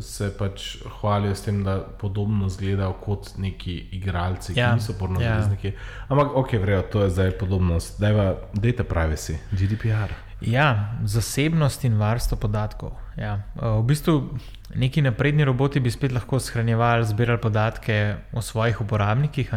[0.00, 5.66] se pač hvalijo s tem, da podobno izgledajo kot neki igralci, Ja, ki niso pornozvezdniki.
[5.68, 6.04] Ja.
[6.08, 7.96] Ampak, ok, vrejo, to je zdaj podobnost.
[8.00, 10.12] Dajva, dajte pravi si, GDPR.
[10.42, 12.92] Ja, zasebnost in varstvo podatkov.
[13.16, 13.40] Ja.
[13.56, 14.38] Uh, V bistvu
[14.74, 19.48] neki napredni roboti bi spet lahko shranjevali, zbirali podatke o svojih uporabnikih.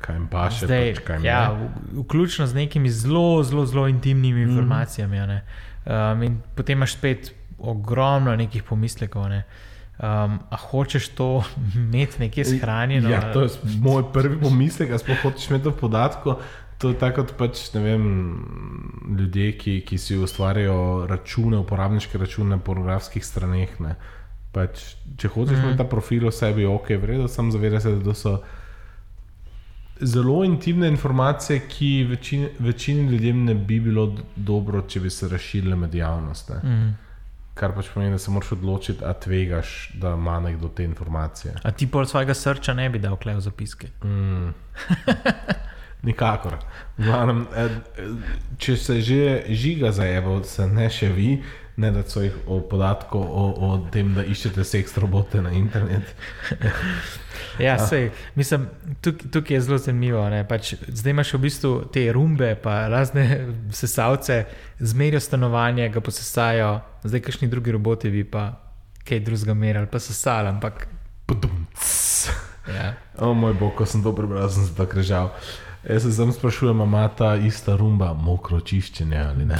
[0.00, 3.88] Kaj jim pa še, Zdaj, pač, kaj ja, v- vključno z nekimi zelo, zelo, zelo
[3.88, 4.50] intimnimi mm.
[4.50, 5.18] informacijami.
[5.18, 5.40] a ne.
[5.86, 9.28] Um, in potem imaš spet ogromno nekih pomislekov.
[9.28, 9.44] Ne.
[9.96, 11.44] Um, a hočeš to
[11.74, 13.10] imeti nekje shranjeno?
[13.10, 13.48] Ja, to je
[13.80, 16.38] moj prvi pomislek, a sploh hočeš imeti to podatko.
[16.78, 18.04] To je tako kot pač, vem,
[19.18, 23.72] ljudje, ki, ki si ustvarjajo račune, uporabniške račune na pornografskih straneh.
[23.80, 23.94] Ne.
[24.52, 24.82] Pač,
[25.16, 25.64] če hočeš mm.
[25.64, 28.36] imeti ta profil o sebi, ok, vredno, sam zavedaj se, da to so
[30.00, 35.76] zelo intimne informacije, ki večini, večini ljudem ne bi bilo dobro, če bi se razširile
[35.76, 36.52] med javnost.
[36.52, 36.60] Ne.
[36.62, 36.94] Mm.
[37.56, 41.54] Kar pač pomeni, da se moraš odločiti, a tvegaš, da ima nekdo te informacije.
[41.64, 43.88] A ti pol svojega srca ne bi dal klev zapiske?
[44.04, 44.52] Mm.
[46.06, 46.58] Nikakor.
[46.98, 51.30] Glavnem, eh, eh, če se že žiga za evo, se ne še vi,
[51.76, 56.14] ne da so jih o podatku o, o tem, da iščete seks robote na internet.
[57.60, 58.66] Ja, sej, mislim,
[59.00, 60.20] tukaj, tukaj je zelo zanimivo.
[60.48, 63.24] Pač, zdaj imaš v bistvu te rumbe, pa razne
[63.80, 64.42] sesalce,
[64.78, 66.70] zmerijo stanovanje, ga posesajo,
[67.04, 68.50] zdaj kakšni drugi roboti bi pa
[69.08, 70.48] kaj drugega merili, pa sesali.
[70.48, 70.88] Ampak,
[71.26, 72.28] Pdumc.
[72.76, 72.94] ja.
[73.18, 75.32] O moj bog, ko sem to prebral, sem se tako režal.
[75.88, 79.58] Jaz se zdaj sprašujem, ima ta ista rumba mokro čiščenje ali ne.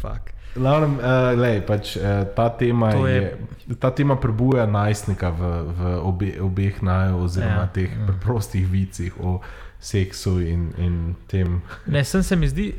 [0.00, 0.36] Fuck.
[0.56, 3.36] Glavnem, uh, lej, pač, uh, ta, tema To je,
[3.68, 8.06] je- ta tema prebuja najstnika v, v obe, obeh naju, oziroma ja, teh mm.
[8.06, 9.40] preprostih vicih o
[9.80, 11.60] seksu in, in tem.
[11.86, 12.72] Ne, sem se mi zdi,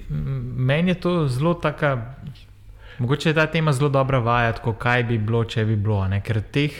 [0.58, 2.16] meni je to zelo taka.
[2.98, 6.02] Mogoče je ta tema zelo dobra vaja, tako kaj bi bilo, če bi bilo.
[6.08, 6.22] Ne?
[6.26, 6.74] Ker teh,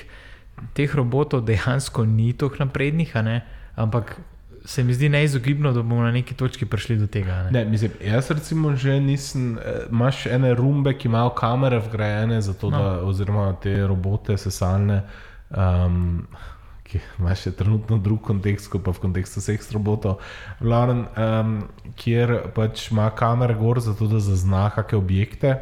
[0.74, 3.14] teh robotov dejansko ni tako naprednih,
[3.76, 4.18] ampak
[4.68, 7.44] se mi zdi neizogibno, da bomo na neki točki prišli do tega.
[7.44, 7.52] Ne?
[7.54, 9.58] Ne, mislim, jaz recimo že nisem.
[9.58, 12.78] eh, Imaš ene rumbe, ki imajo kamere vgrajene, zato, no.
[12.80, 15.02] Da, oziroma te robote sesalne.
[15.50, 16.28] Um,
[16.84, 20.22] Ki ima še trenutno drug kontekst, pa v kontekstu seks robotov,
[20.62, 21.50] Glavnem, um,
[21.96, 25.58] kjer pač ima kamere gor, zato da zazna kakšne objekte.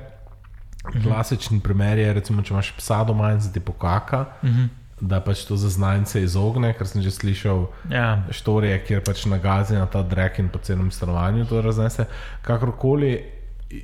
[0.96, 4.66] Klasičen primer je, recimo, če imaš psa doma in se ti pokaka, Mhm.
[5.08, 9.26] Da pač to zazna in se izogne, ker sem že slišal Ja, štorije, kjer pač
[9.30, 12.08] nagazi na ta drek in po celem stanovanju to raznese.
[12.42, 13.14] Kakorkoli,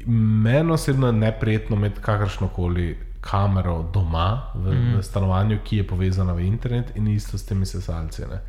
[0.07, 4.97] meni osebno je neprijetno imeti kakršno koli kamero doma v, mm.
[4.97, 8.25] v stanovanju, ki je povezana v internet in isto s temi sesalci.
[8.25, 8.41] Ne.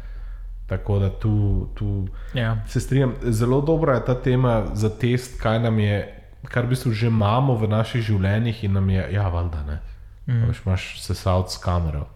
[0.66, 2.56] Tako da tu, tu ja.
[2.66, 3.14] se strinjam.
[3.22, 7.56] Zelo dobra je ta tema za test, kaj nam je, kar v bistvu že imamo
[7.56, 9.78] v naših življenjih in nam je, ja, valjda ne.
[10.26, 10.48] Mm.
[10.48, 12.06] Veš, imaš sesalc s kamero.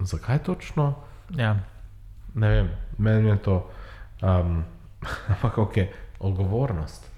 [0.00, 0.94] Zakaj točno?
[1.36, 1.56] ja.
[2.34, 3.70] Ne vem, meni je to.
[4.22, 4.64] Um,
[5.32, 5.74] ampak ok,
[6.18, 7.10] odgovornost.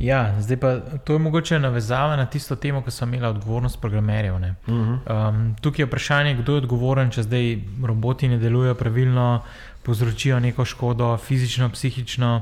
[0.00, 4.38] Ja, zdaj pa to je mogoče navezava na tisto temo, ki smo imeli odgovornost programerjev.
[4.40, 4.54] ne.
[4.66, 5.28] Uh -huh.
[5.28, 9.42] Um, tukaj je vprašanje, kdo je odgovoren, če zdaj roboti ne delujejo pravilno,
[9.82, 12.40] povzročijo neko škodo, fizično, psihično,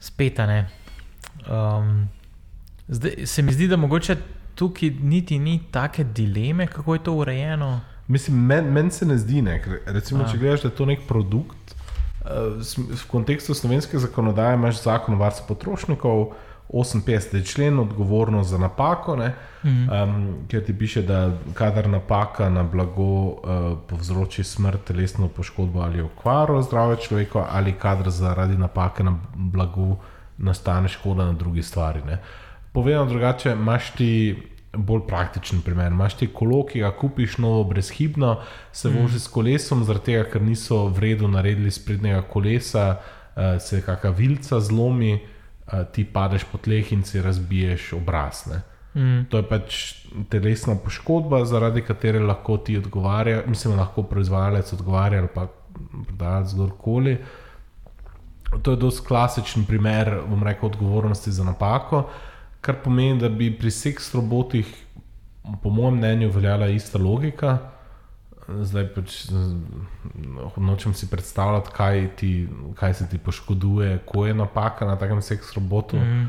[0.00, 0.68] spet ne.
[1.50, 2.08] Um,
[2.88, 4.16] zdaj se mi zdi, da mogoče
[4.54, 7.80] tukaj niti ni take dileme, kako je to urejeno.
[8.10, 10.28] Mislim, meni men se ne zdi, ne, ker recimo, A.
[10.28, 11.74] če gledaš, da je to nek produkt.
[12.20, 12.28] eh,
[12.92, 16.32] V kontekstu slovenske zakonodaje imaš zakon o varstvu potrošnikov,
[16.70, 17.02] 58.
[17.44, 19.32] člen, odgovornost za napako, ne,
[19.64, 19.88] Mhm.
[19.92, 20.12] um,
[20.48, 21.16] kjer ti piše, da
[21.54, 23.34] kadar napaka na blago uh,
[23.86, 29.96] povzroči smrt, telesno poškodbo ali okvaro zdravja človeka, ali kadar zaradi napake na blagu
[30.38, 32.00] nastane škoda na drugi stvari.
[32.02, 32.18] Ne.
[32.72, 34.42] Povedano drugače, imaš ti
[34.76, 35.92] bolj praktičen primer.
[35.92, 38.36] Imáš ti kolo, ki ga kupiš novo, brezhibno,
[38.72, 39.02] se Mhm.
[39.02, 42.96] vozi s kolesom, zaradi tega, ker niso v redu naredili sprednjega kolesa,
[43.36, 48.46] uh, se kakšna vilca zlomi, uh, ti padeš po tleh in si razbiješ obraz.
[48.46, 48.62] Ne?
[48.94, 49.24] Mm.
[49.30, 49.94] To je pač
[50.28, 55.46] telesna poškodba, zaradi katere lahko ti odgovarja, mislim, lahko proizvajalec odgovarja ali pa
[56.06, 57.18] prodajalec kdorkoli.
[58.62, 62.08] To je dosti klasičen primer, bom rekel, odgovornosti za napako,
[62.60, 64.68] kar pomeni, da bi pri seks robotih,
[65.62, 67.58] po mojem mnenju, veljala ista logika.
[68.48, 69.16] Zdaj pač
[70.56, 75.54] nočem si predstavljati, kaj, ti, kaj se ti poškoduje, ko je napaka na takem seks
[75.54, 75.96] robotu.
[75.96, 76.28] Mm.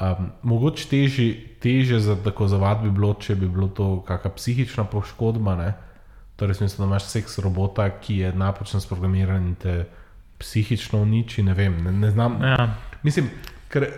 [0.00, 1.28] Um, mogoče teži,
[1.60, 5.56] teže za tako zavod bi bilo, če bi bilo to kakšna psihična poškodba.
[5.56, 5.72] Ne?
[6.40, 9.84] Torej, smisel, da imaš seks robota, ki je napačno sprogramiran in te
[10.40, 11.44] psihično uniči.
[11.44, 12.40] Ne vem, ne, ne znam.
[12.42, 12.70] Ja.
[13.02, 13.28] Mislim,
[13.70, 13.90] ker eh,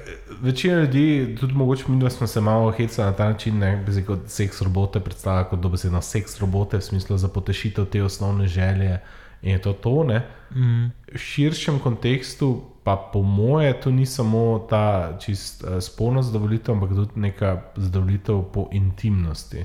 [0.42, 3.92] večina ljudi, tudi mogoče mi, da smo se malo hecali na ta način, ne bi
[3.92, 8.46] se kot seks robote predstavljali kot dobesedno seks robote, v smislu za potešitev te osnovne
[8.46, 8.98] želje
[9.42, 10.04] in je to to.
[10.04, 10.22] Ne?
[10.54, 10.90] Mm.
[11.14, 16.90] V širšem kontekstu, pa po moje, to ni samo ta čist uh, spolna zadovoljitev, ampak
[16.90, 19.64] tudi neka zadovoljitev po intimnosti,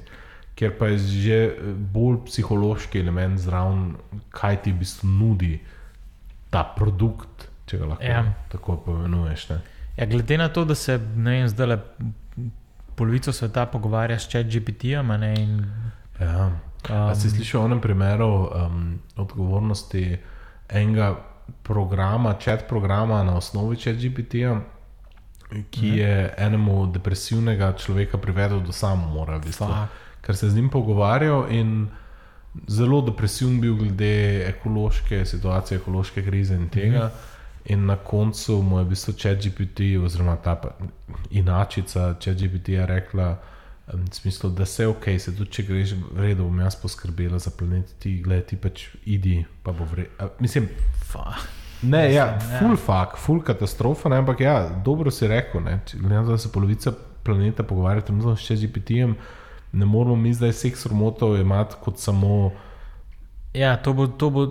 [0.55, 3.95] ker pa je že eh, bolj psihološki element zraven,
[4.29, 5.59] kaj ti v bistvu nudi
[6.49, 8.23] ta produkt, če ga lahko Ja.
[8.49, 9.49] tako poimenuješ.
[9.49, 9.76] ne.
[9.97, 11.79] Ja, glede na to, da se ne vem, zdaj le
[12.95, 15.33] polovico sveta pogovarja s ChatGPT-jem, ne,
[16.21, 16.51] Ja.
[16.89, 20.17] A si Um, slišal o enem primeru um, odgovornosti
[20.69, 21.15] enega
[21.63, 24.61] programa, chat programa na osnovi ChatGPT-ja,
[25.71, 29.69] ki je enemu depresivnega človeka privedel do samomora, v bistvu,
[30.21, 31.87] ker se je z njim pogovarjal in
[32.67, 37.09] zelo depresiven bil glede ekološke situacije, ekološke krize in tega.
[37.09, 37.36] -hmm.
[37.67, 40.55] In na koncu mu je v bistvu ChatGPT, oziroma ta
[41.31, 43.37] inačica ChatGPT-ja rekla,
[43.93, 47.51] v smislu, da se ok, se tudi če greš v redu, bom jaz poskrbela za
[47.55, 50.09] planet, ti gledaj, ti pač idi, pa bo vre.
[50.19, 50.67] a, Mislim,
[51.07, 51.47] fuck.
[51.81, 52.59] ne, ja, ja.
[52.59, 56.37] full fuck, full katastrofa, ne, ampak ja, dobro si rekel, ne, glede na to, da
[56.37, 56.91] se polovica
[57.23, 59.15] planeta pogovarja trenutno s ChatGPT-jem,
[59.71, 62.51] ne moramo mi zdaj seks romotov imati kot samo.
[63.55, 64.49] Ja, to bo, to bo,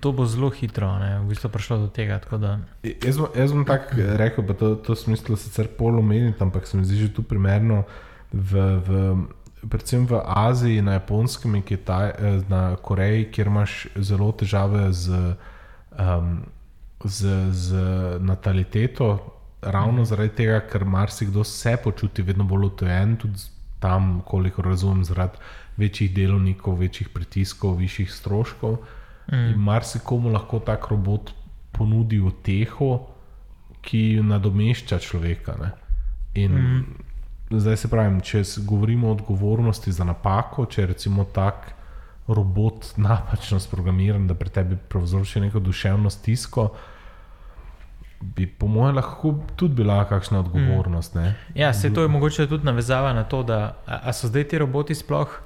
[0.00, 2.20] to bo zelo hitro, ne, v bistvu prišlo do tega.
[2.30, 6.66] Da, Jaz bom, jaz bom tako rekel, pa to, to smislu sicer pol omeniti, ampak
[6.68, 7.84] se mi zdi že tu primerno,
[8.32, 8.52] v,
[8.84, 8.88] v,
[9.68, 15.36] predvsem v Aziji, na Japonskem in Kitaj, eh, na Koreji, kjer imaš zelo težave z,
[15.96, 16.44] um,
[17.04, 17.68] z, z
[18.20, 19.16] nataliteto,
[19.62, 23.48] ravno zaradi tega, ker marsikdo se počuti vedno bolj utojen, tudi
[23.80, 25.40] tam, koliko razumem, zaradi
[25.76, 28.76] večjih delovnikov, večjih pritiskov, višjih stroškov.
[29.32, 29.56] Mm.
[29.56, 31.32] Marsikomu lahko tak robot
[31.72, 33.06] ponudi uteho,
[33.82, 35.56] ki nadomešča človeka.
[35.60, 35.70] Ne?
[36.34, 36.84] In mm.
[37.58, 41.72] zdaj se pravim, če govorimo o odgovornosti za napako, če recimo tak
[42.28, 46.68] robot napačno sprogramiran, da pri tebi povzroči neko duševno stisko.
[48.20, 51.14] Bi, po mojem, lahko tudi bila kakšna odgovornost.
[51.14, 51.32] Mm.
[51.58, 54.58] ja, se to je mogoče tudi navezava na to, da a, a so zdaj ti
[54.58, 55.40] roboti sploh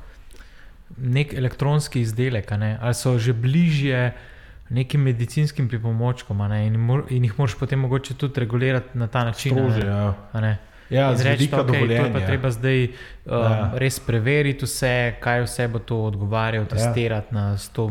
[0.97, 4.12] nek elektronski izdelek, ne, ali so že bližje
[4.68, 9.24] nekim medicinskim pripomočkom, ne, in, mor, in jih moraš potem mogoče tudi regulirati na ta
[9.24, 9.53] način.
[9.53, 10.14] Strože, ja.
[10.91, 12.91] Ja, In z reči, vidika da okay, je pa treba zdaj um,
[13.32, 13.39] Ja.
[13.41, 13.70] ja.
[13.74, 17.41] res preveriti vse, kaj vse bo to odgovarjal, testirati ja.
[17.41, 17.91] na sto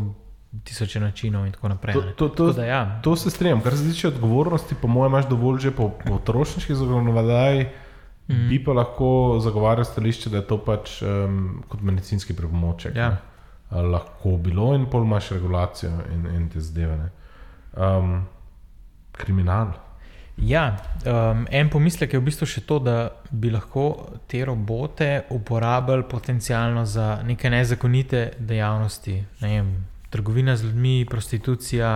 [0.64, 1.94] tisoče načinov in tako naprej.
[1.94, 3.00] To- to- to- Tako da, ja.
[3.02, 3.60] To se strinjam.
[3.60, 7.66] Kar se tiče odgovornosti, po mojem, imaš dovolj že po potrošniški zakonodaji.
[8.28, 8.48] Mm.
[8.50, 12.96] Bi pa lahko zagovarjal stališče, da je to pač um, kot medicinski pripomoček.
[12.96, 13.10] Ja.
[13.10, 13.34] ne.
[13.70, 16.96] A Lahko bilo in pol imaš regulacijo in, in te zdeve.
[16.96, 17.10] ne.
[17.76, 18.24] Um,
[19.16, 19.72] kriminal.
[20.36, 22.96] Ja, um, en pomislek je v bistvu še to, da
[23.32, 23.86] bi lahko
[24.28, 29.16] te robote uporabljali potencialno za neke nezakonite dejavnosti.
[29.40, 29.70] Ne vem,
[30.12, 31.92] trgovina z ljudmi, prostitucija,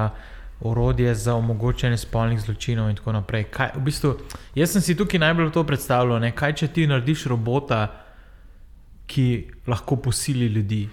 [0.62, 3.44] orodje za omogočanje spolnih zločinov in tako naprej.
[3.46, 4.14] Kaj, v bistvu,
[4.54, 6.32] jaz sem si tukaj najbolj to predstavljal, ne?
[6.32, 7.86] kaj če ti narediš robota,
[9.06, 9.26] ki
[9.66, 10.88] lahko posili ljudi.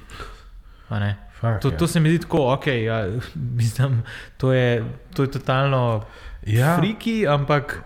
[1.33, 1.77] Fuck, To, ja.
[1.77, 3.05] to se mi zdi tako, ok, ja,
[3.55, 4.03] mislim,
[4.37, 6.03] to, je, to je totalno
[6.43, 6.77] Ja.
[6.77, 7.83] friki, ampak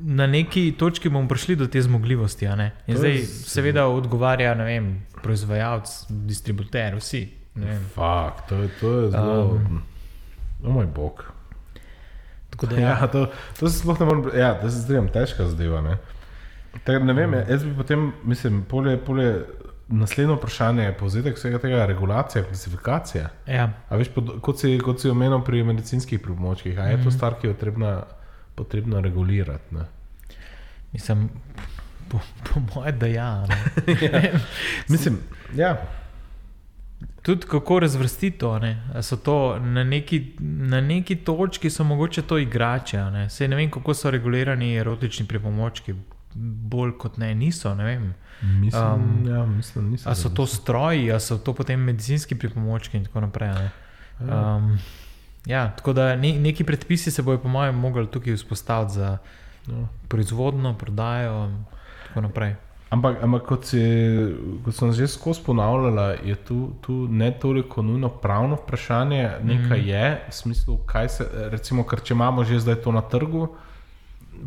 [0.00, 2.46] na neki točki bomo prišli do te zmogljivosti.
[2.88, 4.88] zdaj, je- seveda, odgovarja vem,
[5.22, 7.28] proizvajalec, distributer, vsi.
[7.54, 7.82] ne vem.
[7.94, 9.42] Fak, to, je- to je zelo.
[9.44, 9.82] Um,
[10.64, 11.24] o moj bog.
[12.50, 13.26] Tako da, Ja, ja, to,
[13.60, 14.30] to se sploh ne morem.
[14.38, 15.80] Ja, da se zdaj težka zadeva.
[15.80, 15.98] Ne?
[16.84, 19.44] Tako, ne vem, jaz bi potem, mislim, polje, polje,
[19.88, 23.28] naslednje vprašanje je povzetek vsega tega, regulacija, klasifikacija.
[23.46, 27.10] ja, A veš, pod, kot, si, kot si omenil pri medicinskih pripomočkih, a je to
[27.10, 27.94] stvar, ki jo je
[28.54, 29.74] potrebno, regulirati.
[29.74, 29.84] Ne?
[30.92, 31.28] mislim,
[32.08, 33.46] Po, po mojem, da ja.
[33.46, 33.56] ne.
[34.88, 35.18] Mislim,
[35.56, 35.76] ja.
[37.22, 38.60] Tudi kako razvrstiti to.
[39.24, 42.98] To na neki, na neki točki so mogoče to igrače.
[42.98, 43.30] Ne?
[43.30, 45.94] Sej ne vem, kako so regulirani erotični pripomočki.
[46.34, 47.74] Bolj kot ne, niso.
[47.74, 48.14] Ne vem.
[48.42, 52.96] Mislim, Um, ja, mislim, nisem A so to stroji, a so to potem medicinski pripomočki
[52.96, 53.48] in tako naprej.
[53.48, 53.70] Ne?
[54.20, 54.78] Um,
[55.46, 59.18] ja, tako da ne, neki predpisi se bojo, po mojem, mogli tukaj vzpostaviti za
[59.66, 59.86] Ja.
[60.08, 61.64] proizvodno, prodajo in
[62.08, 62.54] tako naprej.
[62.90, 63.80] Ampak, ampak kot, si,
[64.64, 69.88] kot sem že skozi ponavljala, je tu, tu ne toliko nujno pravno vprašanje, nekaj mm.
[69.88, 73.48] je, v smislu, kaj se, recimo, ker če imamo že zdaj to na trgu,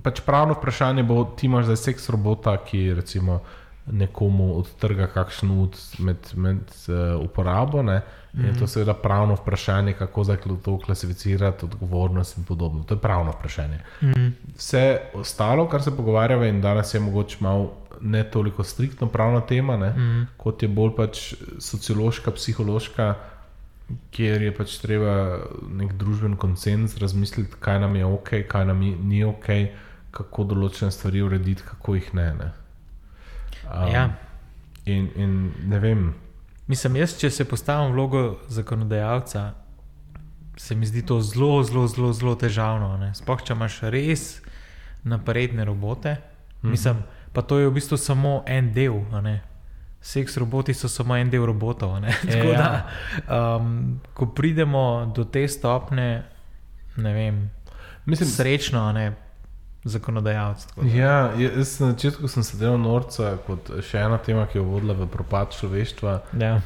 [0.04, 3.42] pač pravno vprašanje bo, ti imaš zdaj seks robota, ki recimo
[3.88, 7.82] nekomu odtrga kakšen ud med, med uh, uporabo.
[7.84, 8.02] Ne?
[8.38, 10.24] In je to seveda pravno vprašanje, kako
[10.64, 12.84] to klasificirati, odgovornost in podobno.
[12.84, 13.80] To je pravno vprašanje.
[14.02, 14.28] Mm.
[14.58, 17.72] Vse ostalo, kar se pogovarjava, in danes je mogoče malo
[18.02, 20.28] ne toliko striktno pravna tema, ne, Mm.
[20.38, 23.16] kot je bolj pač sociološka, psihološka,
[24.12, 25.40] kjer je pač treba
[25.70, 29.46] nek družben konsens razmisliti, kaj nam je ok, kaj nam ni- ni ok,
[30.12, 32.34] kako določene stvari urediti, kako jih ne.
[32.34, 32.52] ne.
[33.66, 34.10] Um, Ja.
[34.86, 35.34] in, in
[35.66, 36.14] ne vem.
[36.68, 39.54] Mislim, jaz, če se postavim vlogo zakonodajalca,
[40.58, 43.14] se mi zdi to zelo, zelo, zelo, zelo težavno.
[43.14, 44.42] Sploh če imaš res
[45.04, 46.18] napredne robote.
[46.62, 46.72] Mhm.
[46.72, 46.96] Mislim,
[47.38, 48.98] pa to je v bistvu samo en del.
[50.02, 52.00] Seks roboti so samo en del robotov.
[52.02, 52.10] ne.
[52.32, 52.58] Tako Ja.
[52.58, 52.88] da,
[53.30, 56.24] um, ko pridemo do te stopne,
[56.98, 57.50] ne vem,
[58.06, 59.14] Mislim, srečno, ne
[59.84, 60.68] zakonodajalec.
[60.90, 64.96] Ja, jaz na začetku sem se delal norca kot še ena tema, ki je vodila
[64.96, 66.16] v propad človeštva.
[66.40, 66.62] Ja.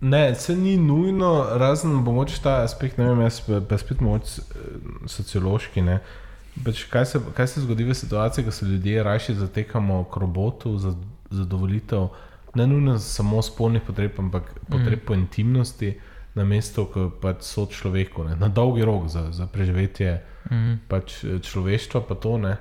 [0.00, 4.38] Ne, se ni nujno, razen pomoč ta aspekt, ne vem, jaz pa, spet moč
[5.10, 5.82] sociološki.
[5.82, 5.98] Ne.
[6.64, 10.78] Pač kaj, se, kaj se zgodi v situaciji, ko se ljudje raje zatekamo k robotu
[10.78, 10.94] za
[11.30, 12.08] zadovoljitev
[12.54, 15.06] ne nujno samo spolnih potreb, ampak potreb mm.
[15.06, 15.98] po intimnosti,
[16.34, 18.36] na mesto, ko pač so človeku, ne.
[18.36, 20.88] na dolgi rok za, za preživetje Mm.
[20.88, 22.54] pač eh, človeštva, pa to ne,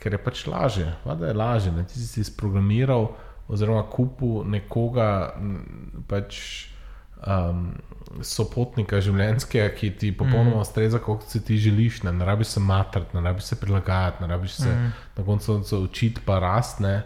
[0.00, 1.72] ker je pač lažje, da je lažje.
[1.72, 1.84] Ne.
[1.84, 3.10] Ti si si sprogramiral,
[3.48, 5.36] oziroma kupil nekoga,
[6.08, 6.38] pač
[7.26, 7.74] um,
[8.24, 12.02] sopotnika življenjskega, ki ti popolnoma ustreza, kot si ti želiš.
[12.06, 14.92] Ne, ne rabiš se matrati, ne rabiš se prilagajati, ne rabiš se mm.
[15.18, 17.02] na koncu učiti, pa rastne.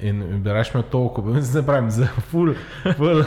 [0.00, 2.54] In bi rečemo to, ko bi zdaj pravim, zelo ful,
[2.96, 3.22] ful,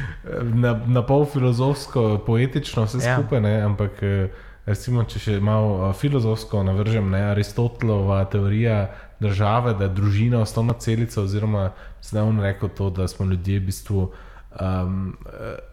[0.64, 3.16] na, na pol filozofsko, poetično, vse Ja.
[3.16, 4.02] skupaj, ne, ampak.
[4.02, 10.42] eh, Recimo, če še malo uh, filozofsko navržem, ne, Aristotelova teorija države, da je družina
[10.44, 11.70] osnovna celica, oziroma
[12.04, 14.04] zdaj on rekel to, da smo ljudje v bistvu
[14.52, 15.16] um,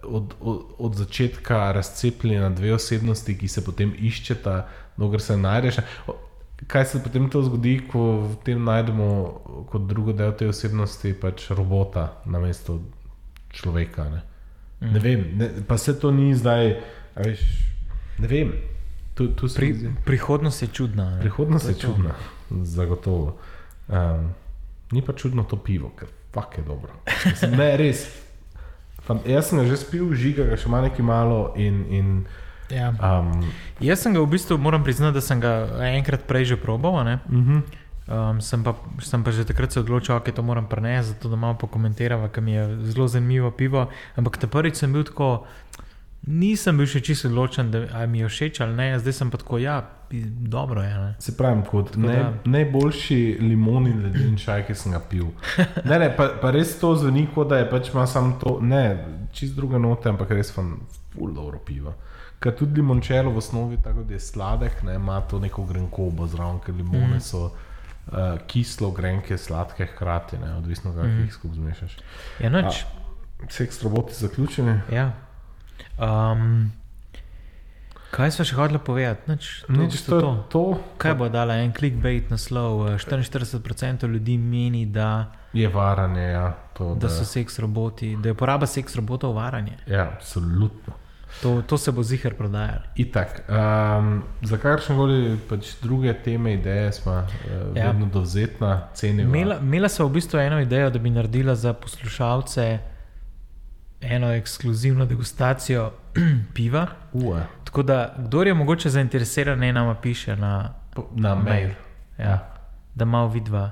[0.03, 4.67] od, od, od začetka razcepljeni na dve osebnosti, ki se potem iščeta,
[4.97, 5.75] dokler se najdeš.
[6.67, 9.07] Kaj se potem to zgodi, ko v tem najdemo
[9.69, 12.79] kot drugo del te osebnosti, pač robota na mesto
[13.51, 14.09] človeka?
[14.09, 14.21] Ne,
[14.81, 14.93] mm.
[14.93, 16.73] ne vem, ne, pa se to ni zdaj,
[17.15, 17.45] veš,
[18.19, 18.51] ne vem.
[19.13, 21.15] Tu, tu Pri, zdi- prihodnost je čudna.
[21.15, 21.21] ne.
[21.21, 21.81] Prihodnost To je to.
[21.81, 22.13] čudna,
[22.63, 23.37] zagotovo.
[23.87, 24.33] Um,
[24.91, 26.93] ni pa čudno to pivo, ker fak je dobro.
[27.25, 28.03] Mislim, ne, res.
[29.07, 31.85] Fant, jaz sem ga že spil, žiga ga še malo nekaj malo in.
[31.89, 32.07] in
[32.67, 32.91] Ja.
[32.91, 33.31] um,
[33.79, 36.99] Jaz sem ga v bistvu, moram priznati, da sem ga enkrat prej že probal.
[36.99, 37.15] a ne.
[37.23, 37.61] uh -huh.
[38.07, 38.71] Um, sem, pa,
[39.03, 42.27] sem pa že takrat se odločil, da okay, to moram prenesti, zato da malo pokomentiramo,
[42.31, 43.87] ker mi je zelo zanimivo pivo.
[44.15, 45.43] Ampak ta prvič sem bil tako,
[46.27, 49.59] nisem bil še čisto odločen, da mi je všeč ali ne, zdaj sem pa tako,
[49.63, 49.77] ja,
[50.51, 50.93] dobro je.
[50.93, 51.15] Ne.
[51.19, 55.31] Se pravi, kot Tako ne, da- najboljši limon in leden čaj, ki sem ga pil.
[55.89, 58.83] Ne, ne, pa, pa res to zveni, kot da je pač ima samo to, ne,
[59.31, 60.75] čist druge note, ampak res vam
[61.15, 61.95] ful dobro pivo.
[62.43, 66.59] Ker tudi limončelo v osnovi, tako da je sladek, ne, ima to neko grenkobo zraven,
[66.61, 67.23] ker limone mm.
[67.23, 71.23] so uh, kislo, grenke, sladke hkrati, ne, odvisno kako mm.
[71.23, 71.97] jih skupaj zmešaš.
[72.43, 72.83] Ja, noč.
[73.53, 74.79] Seks roboti zaključeni.
[74.93, 75.11] Ja.
[75.97, 76.71] Um,
[78.11, 79.31] kaj smo še hodili povedati?
[79.31, 80.29] Nič, to, Nič, to, to.
[80.49, 80.61] to
[80.97, 82.87] Kaj bo dala en clickbait naslov?
[82.87, 86.21] eh, 44% ljudi meni, da, je varanje.
[86.23, 89.77] Ja, to, da so seks roboti, da je uporaba seks robotov varanje.
[89.87, 90.93] Ja, absolutno.
[91.41, 92.81] To, to se bo zihar prodajalo.
[92.95, 93.43] Itak.
[93.49, 95.17] Um, za kakršne koli
[95.49, 97.25] pač druge teme, ideje smo uh,
[97.75, 97.81] Ja.
[97.81, 97.87] ja.
[97.87, 99.29] vedno dovzetna, cenimo.
[99.29, 102.79] Imela, imela sem v bistvu eno idejo, da bi naredila za poslušalce
[104.07, 105.91] eno ekskluzivno degustacijo
[106.53, 106.87] piva.
[107.13, 111.69] Ue, Tako da, kdo je mogoče zainteresiran, naj nama piše na, po- na mail.
[112.17, 112.39] ja,
[112.95, 113.71] da malo vidva.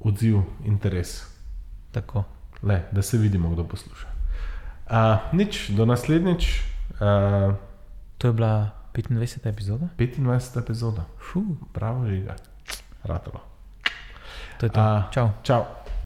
[0.00, 1.22] Odziv, interes.
[1.92, 2.24] Tako.
[2.62, 4.06] Le, da se vidimo, kdo posluša.
[4.84, 4.94] Uh,
[5.32, 6.60] nič, do naslednjič,
[6.92, 7.54] uh,
[8.18, 9.48] To je bila 25.
[9.48, 9.86] epizoda.
[9.98, 10.58] 25.
[10.58, 11.04] epizoda.
[11.22, 11.42] Fuh.
[11.74, 12.34] Bravo, žiga.
[13.04, 13.40] Ratalo.
[14.58, 14.80] To je to.
[14.80, 15.30] A, Čau.
[15.42, 15.64] Čau.